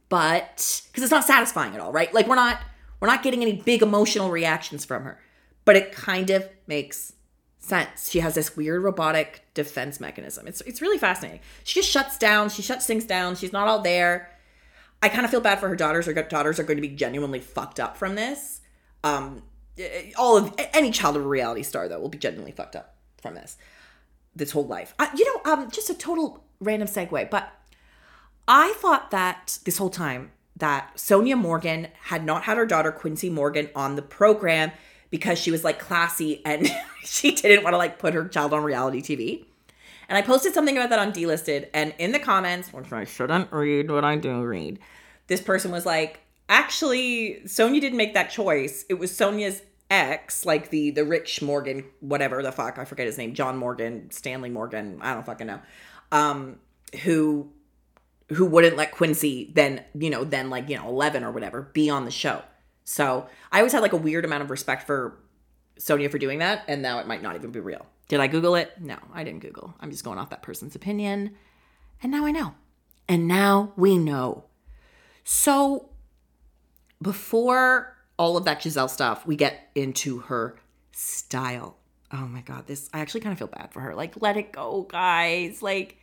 [0.10, 2.14] but because it's not satisfying at all, right?
[2.14, 2.60] Like we're not
[3.00, 5.20] we're not getting any big emotional reactions from her,
[5.64, 7.14] but it kind of makes
[7.60, 8.10] sense.
[8.10, 10.48] She has this weird robotic defense mechanism.
[10.48, 11.40] It's it's really fascinating.
[11.64, 12.50] She just shuts down.
[12.50, 13.36] She shuts things down.
[13.36, 14.32] She's not all there.
[15.02, 16.06] I kind of feel bad for her daughters.
[16.06, 18.62] Her daughters are going to be genuinely fucked up from this.
[19.04, 19.44] Um,
[20.18, 23.36] all of any child of a reality star though will be genuinely fucked up from
[23.36, 23.58] this.
[24.36, 24.94] This whole life.
[25.00, 27.52] I, you know, um, just a total random segue, but
[28.48, 33.30] I thought that this whole time that Sonja Morgan had not had her daughter Quincy
[33.30, 34.72] Morgan on the program
[35.10, 36.70] because she was like classy and
[37.04, 39.46] she didn't want to like put her child on reality TV.
[40.10, 43.52] And I posted something about that on Dlisted, and in the comments, which I shouldn't
[43.54, 44.80] read what I do read,
[45.28, 48.86] this person was like, actually, Sonja didn't make that choice.
[48.90, 53.18] It was Sonja's ex, like the the rich Morgan, whatever the fuck, I forget his
[53.20, 55.60] name, John Morgan, Stanley Morgan, I don't fucking know,
[56.12, 56.60] um,
[57.04, 57.52] who
[58.30, 61.90] who wouldn't let Quincy then, you know, then like, you know, 11 or whatever be
[61.90, 62.44] on the show.
[62.84, 65.18] So I always had like a weird amount of respect for
[65.80, 66.64] Sonja for doing that.
[66.68, 67.88] And now it might not even be real.
[68.10, 68.74] Did I Google it?
[68.82, 69.74] No, I didn't Google.
[69.80, 71.36] I'm just going off that person's opinion.
[72.04, 72.56] And now I know.
[73.08, 74.46] And now we know.
[75.24, 75.90] So
[77.02, 80.58] before all of that Gizelle stuff, we get into her
[80.92, 81.78] style.
[82.12, 83.94] Oh my God, this, I actually kind of feel bad for her.
[83.94, 85.62] Like, let it go, guys.
[85.62, 85.98] Like,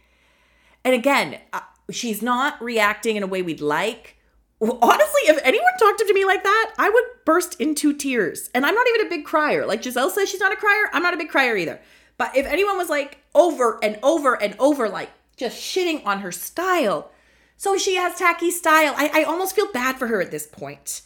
[0.85, 4.17] and again, uh, she's not reacting in a way we'd like.
[4.61, 8.49] Honestly, if anyone talked to me like that, I would burst into tears.
[8.55, 9.67] And I'm not even a big crier.
[9.67, 10.89] Like Gizelle says she's not a crier.
[10.93, 11.81] I'm not a big crier either.
[12.19, 16.33] But if anyone was like over and over and over, like just shitting on her
[16.33, 17.11] style,
[17.57, 18.95] so she has tacky style.
[18.97, 21.03] I, I almost feel bad for her at this point.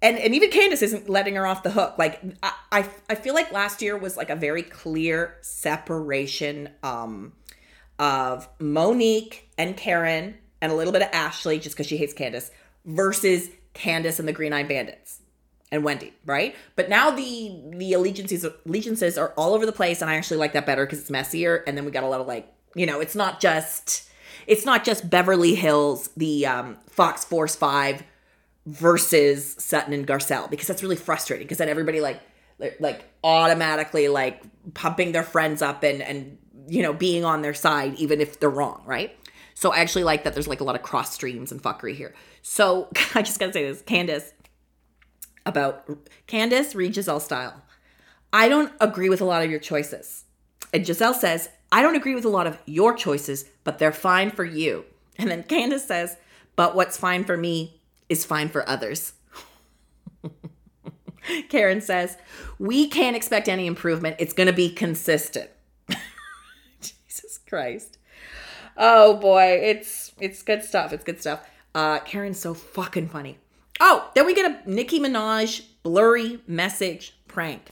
[0.00, 1.96] And, and even Candiace isn't letting her off the hook.
[1.98, 7.32] Like I, I, I feel like last year was like a very clear separation um
[7.98, 12.52] of Monique and Karen and a little bit of Ashley just because she hates Candiace
[12.84, 15.17] versus Candiace and the Green Eye Bandits
[15.70, 16.54] and Wendy, right?
[16.76, 20.52] But now the the allegiances allegiances are all over the place, and I actually like
[20.52, 21.62] that better because it's messier.
[21.66, 24.08] And then we got a lot of like, you know, it's not just
[24.46, 28.02] it's not just Beverly Hills, the um, Fox Force Five
[28.66, 32.20] versus Sutton and Garcelle because that's really frustrating because then everybody like
[32.80, 34.42] like automatically like
[34.74, 36.38] pumping their friends up and and
[36.68, 39.16] you know, being on their side, even if they're wrong, right?
[39.54, 42.14] So I actually like that there's like a lot of cross streams and fuckery here.
[42.42, 44.32] So I just gotta say this, Candiace,
[45.48, 45.88] about
[46.26, 47.62] Candiace, read Gizelle style.
[48.32, 50.24] I don't agree with a lot of your choices.
[50.72, 54.30] And Gizelle says, I don't agree with a lot of your choices, but they're fine
[54.30, 54.84] for you.
[55.16, 56.16] And then Candiace says,
[56.54, 59.14] but what's fine for me is fine for others.
[61.48, 62.16] Karen says,
[62.58, 64.16] we can't expect any improvement.
[64.18, 65.50] It's going to be consistent.
[66.80, 67.98] Jesus Christ.
[68.76, 70.92] Oh boy, it's it's good stuff.
[70.92, 71.48] It's good stuff.
[71.74, 73.38] Uh, Karen's so fucking funny.
[73.80, 77.70] Oh, then we get a Nicki Minaj blurry message prank.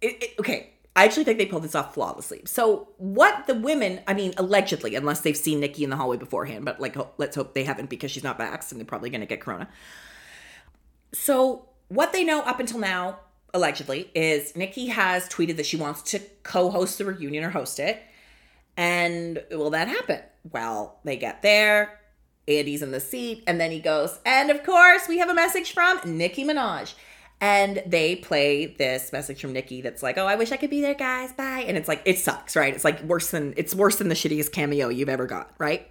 [0.00, 2.42] It, it, okay, I actually think they pulled this off flawlessly.
[2.46, 6.64] So, what the women, I mean, allegedly, unless they've seen Nicki in the hallway beforehand,
[6.64, 9.26] but like, let's hope they haven't because she's not vaxxed and they're probably going to
[9.26, 9.68] get corona.
[11.12, 13.18] So, what they know up until now
[13.54, 18.02] allegedly, is Nicki has tweeted that she wants to co-host the reunion or host it.
[18.76, 20.20] And will that happen?
[20.50, 21.99] Well, they get there.
[22.48, 25.72] Andy's in the seat, and then he goes, and of course, we have a message
[25.72, 26.94] from Nicki Minaj.
[27.42, 30.82] And they play this message from Nicki that's like, "Oh, I wish I could be
[30.82, 31.32] there, guys.
[31.32, 32.74] Bye." And it's like it sucks, right?
[32.74, 35.90] It's like worse than it's worse than the shittiest cameo you've ever got, right?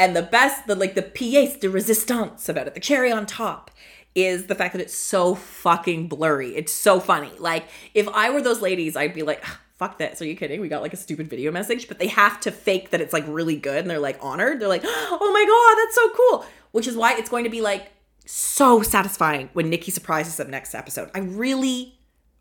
[0.00, 3.70] And the best, the like the pièce de resistance about it, the cherry on top,
[4.16, 6.56] is the fact that it's so fucking blurry.
[6.56, 7.30] It's so funny.
[7.38, 9.44] Like if I were those ladies, I'd be like,
[9.76, 10.20] "Fuck this!
[10.22, 10.60] Are you kidding?
[10.60, 13.24] We got like a stupid video message." But they have to fake that it's like
[13.26, 14.60] really good, and they're like honored.
[14.60, 17.60] They're like, "Oh my god, that's so cool!" Which is why it's going to be
[17.60, 17.92] like
[18.26, 21.10] so satisfying when Nicki surprises them next episode.
[21.14, 21.98] I really,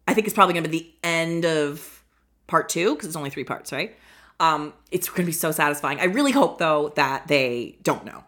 [0.08, 2.04] I think it's probably going to be the end of
[2.48, 3.96] part two because it's only three parts, right?
[4.40, 6.00] Um, it's going to be so satisfying.
[6.00, 8.24] I really hope though that they don't know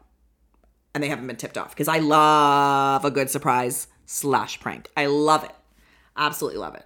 [0.93, 4.89] and they haven't been tipped off because I love a good surprise slash prank.
[4.95, 5.51] I love it,
[6.15, 6.85] absolutely love it.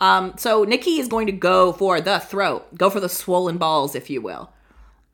[0.00, 3.94] Um, so Nicki is going to go for the throat, go for the swollen balls,
[3.94, 4.52] if you will.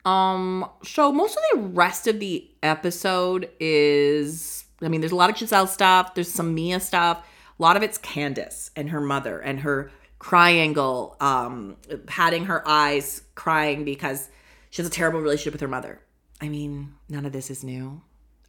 [0.05, 5.29] Um, so most of the rest of the episode is I mean, there's a lot
[5.29, 7.25] of Gizelle stuff, there's some Mia stuff.
[7.59, 11.77] A lot of it's Candiace and her mother and her cry angle, um,
[12.07, 14.29] patting her eyes, crying because
[14.69, 16.01] she has a terrible relationship with her mother.
[16.41, 18.01] I mean, none of this is new.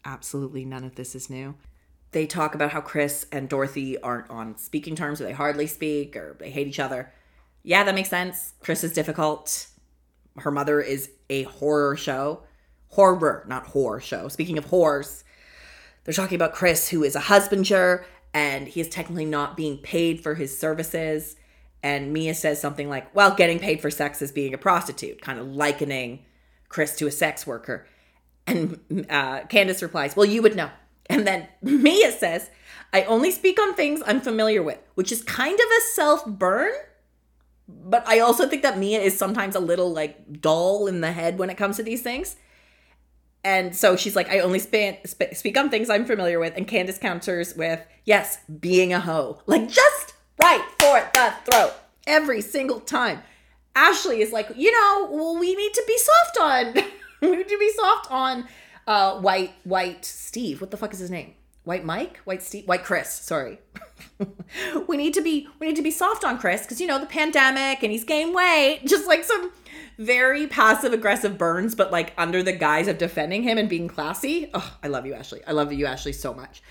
[0.04, 1.54] Absolutely none of this is new.
[2.14, 6.14] They talk about how Chris and Dorothy aren't on speaking terms or they hardly speak
[6.16, 7.12] or they hate each other.
[7.64, 8.54] Yeah, that makes sense.
[8.60, 9.66] Chris is difficult.
[10.38, 12.44] Her mother is a horror show.
[12.90, 14.28] Horror, not horror show.
[14.28, 15.24] Speaking of whores,
[16.04, 20.20] they're talking about Chris, who is a husbander and he is technically not being paid
[20.20, 21.34] for his services.
[21.82, 25.40] And Mia says something like, well, getting paid for sex is being a prostitute, kind
[25.40, 26.24] of likening
[26.68, 27.88] Chris to a sex worker.
[28.46, 28.78] And
[29.10, 30.70] uh, Candiace replies, well, you would know.
[31.10, 32.50] And then Mia says,
[32.92, 36.72] I only speak on things I'm familiar with, which is kind of a self burn.
[37.66, 41.38] But I also think that Mia is sometimes a little like dull in the head
[41.38, 42.36] when it comes to these things.
[43.42, 46.56] And so she's like, I only sp- speak on things I'm familiar with.
[46.56, 49.42] And Candiace counters with, yes, being a hoe.
[49.46, 51.74] Like, just right for the throat
[52.06, 53.22] every single time.
[53.76, 56.84] Ashley is like, you know, well, we need to be soft on,
[57.20, 58.46] we need to be soft on
[58.86, 60.60] uh, white, white Steve.
[60.60, 61.34] What the fuck is his name?
[61.64, 62.18] White Mike?
[62.24, 62.66] White Steve?
[62.68, 63.58] White Chris, sorry.
[64.86, 67.06] we need to be, we need to be soft on Chris because, you know, the
[67.06, 68.82] pandemic and he's gained weight.
[68.86, 69.50] Just like some
[69.98, 74.50] very passive aggressive burns, but like under the guise of defending him and being classy.
[74.52, 75.40] Oh, I love you, Ashley.
[75.46, 76.62] I love you, Ashley, so much.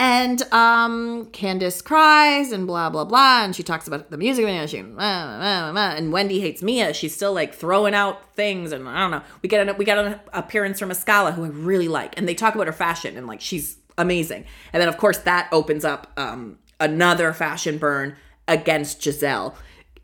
[0.00, 4.64] And um, Candiace cries and blah blah blah, and she talks about the music video.
[4.66, 6.94] She and Wendy hates Mia.
[6.94, 9.22] She's still like throwing out things, and I don't know.
[9.42, 12.34] We get an we get an appearance from Askale, who I really like, and they
[12.34, 14.44] talk about her fashion and like she's amazing.
[14.72, 19.54] And then of course that opens up um, another fashion burn against Gizelle.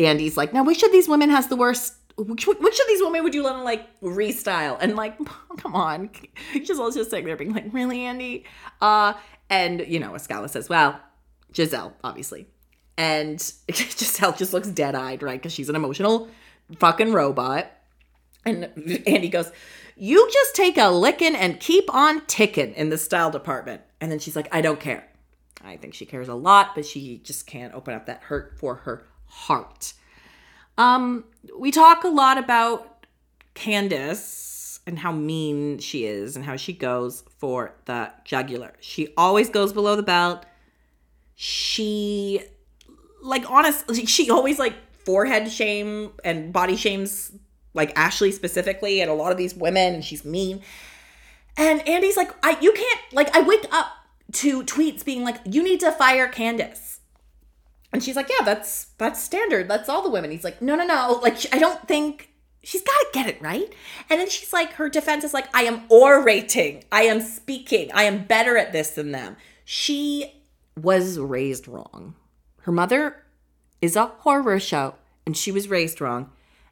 [0.00, 3.24] Andy's like, now which of these women has the worst which, which of these women
[3.24, 4.76] would you want to like restyle?
[4.80, 5.18] And like,
[5.56, 6.10] come on,
[6.52, 8.44] Gizelle's just sitting there being like, really, Andy?
[8.80, 9.14] Uh,
[9.54, 11.00] and you know, Askale says, well,
[11.52, 12.48] Gizelle, obviously.
[12.96, 13.38] And
[13.68, 15.40] Gizelle just looks dead eyed, right?
[15.40, 16.28] Because she's an emotional
[16.78, 17.70] fucking robot.
[18.44, 18.64] And
[19.06, 19.52] Andy goes,
[19.96, 23.82] you just take a licking and keep on ticking in the style department.
[24.00, 25.08] And then she's like, I don't care.
[25.64, 28.74] I think she cares a lot, but she just can't open up that hurt for
[28.74, 29.94] her heart.
[30.76, 31.24] Um,
[31.56, 33.06] we talk a lot about
[33.54, 34.53] Candiace
[34.86, 38.72] and how mean she is and how she goes for the jugular.
[38.80, 40.44] She always goes below the belt.
[41.34, 42.40] She
[43.22, 44.74] like honestly she always like
[45.04, 47.32] forehead shame and body shames
[47.72, 50.62] like Ashley specifically and a lot of these women and she's mean.
[51.56, 53.86] And Andy's like, I you can't like I wake up
[54.32, 56.94] to tweets being like, you need to fire Candiace
[57.94, 59.68] and she's like, yeah, that's that's standard.
[59.68, 60.32] That's all the women.
[60.32, 61.20] He's like, no, no, no.
[61.22, 62.28] Like, I don't think
[62.64, 63.72] she's got to get it right.
[64.10, 66.84] And then she's like, her defense is like, I am orating.
[66.90, 67.90] I am speaking.
[67.92, 69.36] I am better at this than them.
[69.64, 70.42] She
[70.80, 72.14] was raised wrong.
[72.62, 73.22] Her mother
[73.80, 74.94] is a horror show,
[75.26, 76.30] and she was raised wrong.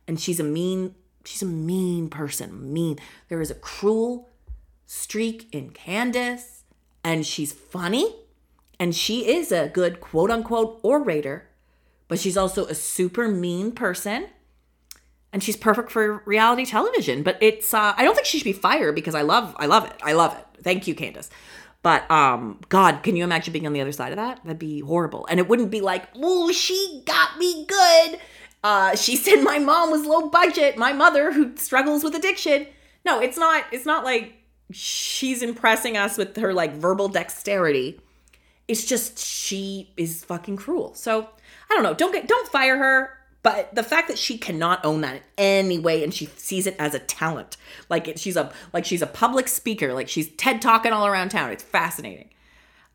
[0.08, 2.72] And she's a mean, she's a mean person.
[2.72, 2.98] Mean.
[3.28, 4.28] There is a cruel
[4.86, 6.64] streak in Candiace,
[7.04, 8.16] and she's funny
[8.82, 11.46] and she is a good quote unquote orator,
[12.08, 14.26] but she's also a super mean person.
[15.32, 17.22] And she's perfect for reality television.
[17.22, 19.86] But it's uh, I don't think she should be fired because I love I love
[19.86, 19.94] it.
[20.02, 20.62] I love it.
[20.62, 21.30] Thank you, Candiace.
[21.82, 24.40] But um, God, can you imagine being on the other side of that?
[24.44, 25.26] That'd be horrible.
[25.28, 28.20] And it wouldn't be like, oh, she got me good.
[28.62, 30.76] Uh, she said my mom was low budget.
[30.76, 32.66] My mother, who struggles with addiction.
[33.04, 33.64] No, it's not.
[33.72, 34.34] It's not like
[34.70, 38.00] she's impressing us with her like verbal dexterity
[38.68, 40.94] it's just she is fucking cruel.
[40.94, 41.28] So
[41.70, 41.94] I don't know.
[41.94, 43.18] Don't get don't fire her.
[43.42, 46.76] But the fact that she cannot own that in any way and she sees it
[46.78, 47.56] as a talent,
[47.88, 51.30] like it, she's a like she's a public speaker, like she's TED talking all around
[51.30, 51.50] town.
[51.50, 52.30] It's fascinating.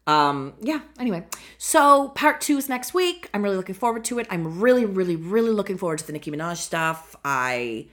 [0.08, 1.26] Um, yeah, anyway.
[1.58, 3.30] So part two is next week.
[3.34, 4.28] I'm really looking forward to it.
[4.30, 7.14] I'm really, really, really looking forward to the Nicki Minaj stuff.
[7.26, 7.88] I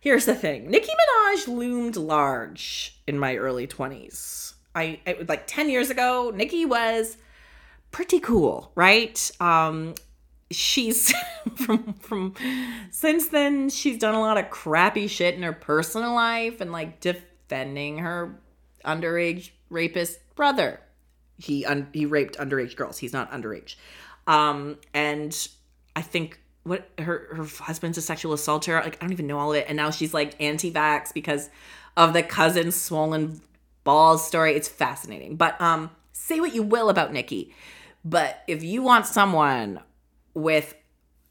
[0.00, 0.68] here's the thing.
[0.68, 4.54] Nicki Minaj loomed large in my early 20s.
[4.74, 7.16] I it was like 10 years ago, Nicki was
[7.92, 9.30] pretty cool, right?
[9.38, 9.94] Um
[10.52, 11.12] she's
[11.56, 12.34] from from
[12.90, 17.00] since then she's done a lot of crappy shit in her personal life and like
[17.00, 18.38] defending her
[18.84, 20.80] underage rapist brother.
[21.38, 22.98] He un- he raped underage girls.
[22.98, 23.76] He's not underage.
[24.26, 25.48] Um and
[25.96, 28.74] i think what her her husband's a sexual assaulter.
[28.74, 29.66] Like i don't even know all of it.
[29.68, 31.50] And now she's like anti-vax because
[31.96, 33.40] of the cousin swollen
[33.84, 34.54] balls story.
[34.54, 35.36] It's fascinating.
[35.36, 37.54] But um say what you will about Nicki,
[38.04, 39.80] but if you want someone
[40.34, 40.74] with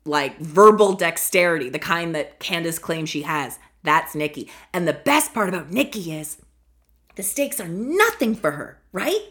[0.06, 3.60] like verbal dexterity, the kind that Candiace claims she has.
[3.84, 4.50] That's Nicki.
[4.74, 6.38] And the best part about Nicki is
[7.16, 9.22] the stakes are nothing for her, right?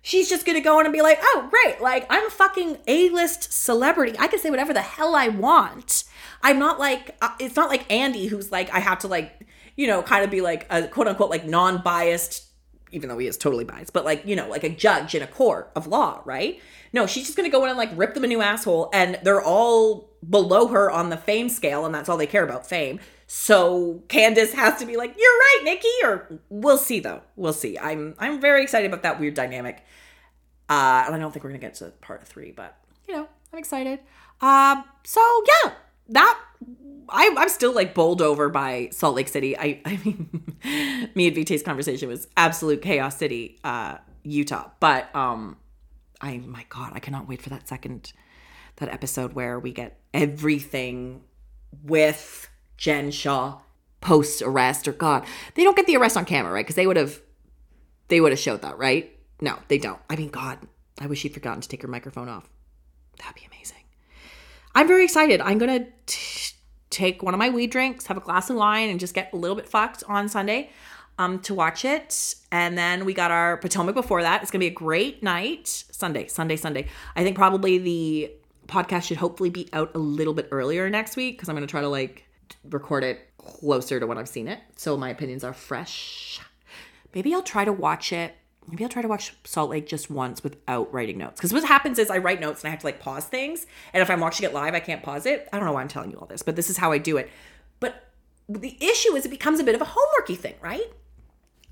[0.00, 3.08] She's just gonna go in and be like, oh, great, like I'm a fucking A
[3.10, 4.16] list celebrity.
[4.18, 6.04] I can say whatever the hell I want.
[6.42, 9.46] I'm not like, uh, it's not like Andy who's like, I have to like,
[9.76, 12.51] you know, kind of be like a quote unquote like non biased
[12.92, 15.26] even though he is totally biased, but like, you know, like a judge in a
[15.26, 16.60] court of law, right?
[16.92, 19.42] No, she's just gonna go in and like rip them a new asshole, and they're
[19.42, 23.00] all below her on the fame scale, and that's all they care about fame.
[23.26, 27.22] So Candiace has to be like, "You're right, Nicki," or we'll see though.
[27.34, 27.78] We'll see.
[27.78, 29.84] I'm I'm very excited about that weird dynamic.
[30.68, 32.76] Uh, and I don't think we're gonna get to part three, but
[33.08, 34.00] you know, I'm excited.
[34.40, 35.20] Um, so
[35.64, 35.72] yeah,
[36.08, 36.38] that
[37.08, 39.56] I, I'm still like bowled over by Salt Lake City.
[39.56, 44.70] I, I mean, me and Vitae's conversation was absolute chaos city, uh, Utah.
[44.80, 45.56] But um,
[46.20, 48.12] I my God, I cannot wait for that second
[48.76, 51.22] that episode where we get everything
[51.82, 53.58] with Jen Shah
[54.00, 55.24] post arrest or God.
[55.54, 56.64] They don't get the arrest on camera, right?
[56.64, 57.20] Because they would have
[58.08, 59.14] they would have showed that, right?
[59.40, 60.00] No, they don't.
[60.08, 60.58] I mean, God,
[61.00, 62.48] I wish she'd forgotten to take her microphone off.
[63.18, 63.81] That'd be amazing.
[64.74, 65.40] I'm very excited.
[65.40, 66.54] I'm gonna t-
[66.90, 69.36] take one of my weed drinks, have a glass of wine, and just get a
[69.36, 70.70] little bit fucked on Sunday
[71.18, 72.34] um, to watch it.
[72.50, 74.42] And then we got our Potomac before that.
[74.42, 75.68] It's gonna be a great night.
[75.68, 76.88] Sunday, Sunday, Sunday.
[77.16, 78.32] I think probably the
[78.66, 81.80] podcast should hopefully be out a little bit earlier next week because I'm gonna try
[81.80, 82.24] to like
[82.70, 86.40] record it closer to when I've seen it, so my opinions are fresh.
[87.14, 88.34] Maybe I'll try to watch it
[88.68, 91.40] maybe I'll try to watch Salt Lake just once without writing notes.
[91.40, 93.66] Because what happens is I write notes and I have to like pause things.
[93.92, 95.48] And if I'm watching it live, I can't pause it.
[95.52, 97.16] I don't know why I'm telling you all this, but this is how I do
[97.16, 97.30] it.
[97.80, 98.08] But
[98.48, 100.92] the issue is it becomes a bit of a homeworky thing, right?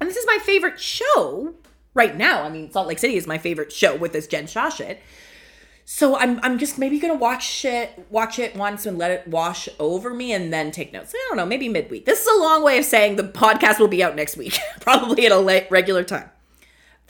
[0.01, 1.55] And this is my favorite show
[1.95, 2.43] right now.
[2.43, 5.01] I mean, Salt Lake City is my favorite show with this Jen Shah shit.
[5.85, 9.69] So I'm I'm just maybe gonna watch it watch it once and let it wash
[9.81, 11.13] over me and then take notes.
[11.13, 12.07] I don't know, maybe midweek.
[12.07, 15.27] This is a long way of saying the podcast will be out next week, probably
[15.27, 16.31] at a regular time.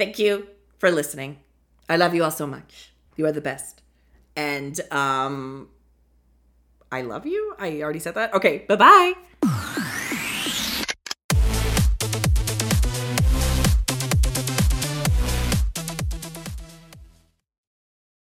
[0.00, 0.46] Thank you
[0.78, 1.40] for listening.
[1.86, 2.92] I love you all so much.
[3.16, 3.82] You are the best.
[4.34, 5.68] And um
[6.90, 7.54] I love you.
[7.58, 8.32] I already said that.
[8.32, 9.86] Okay, bye-bye.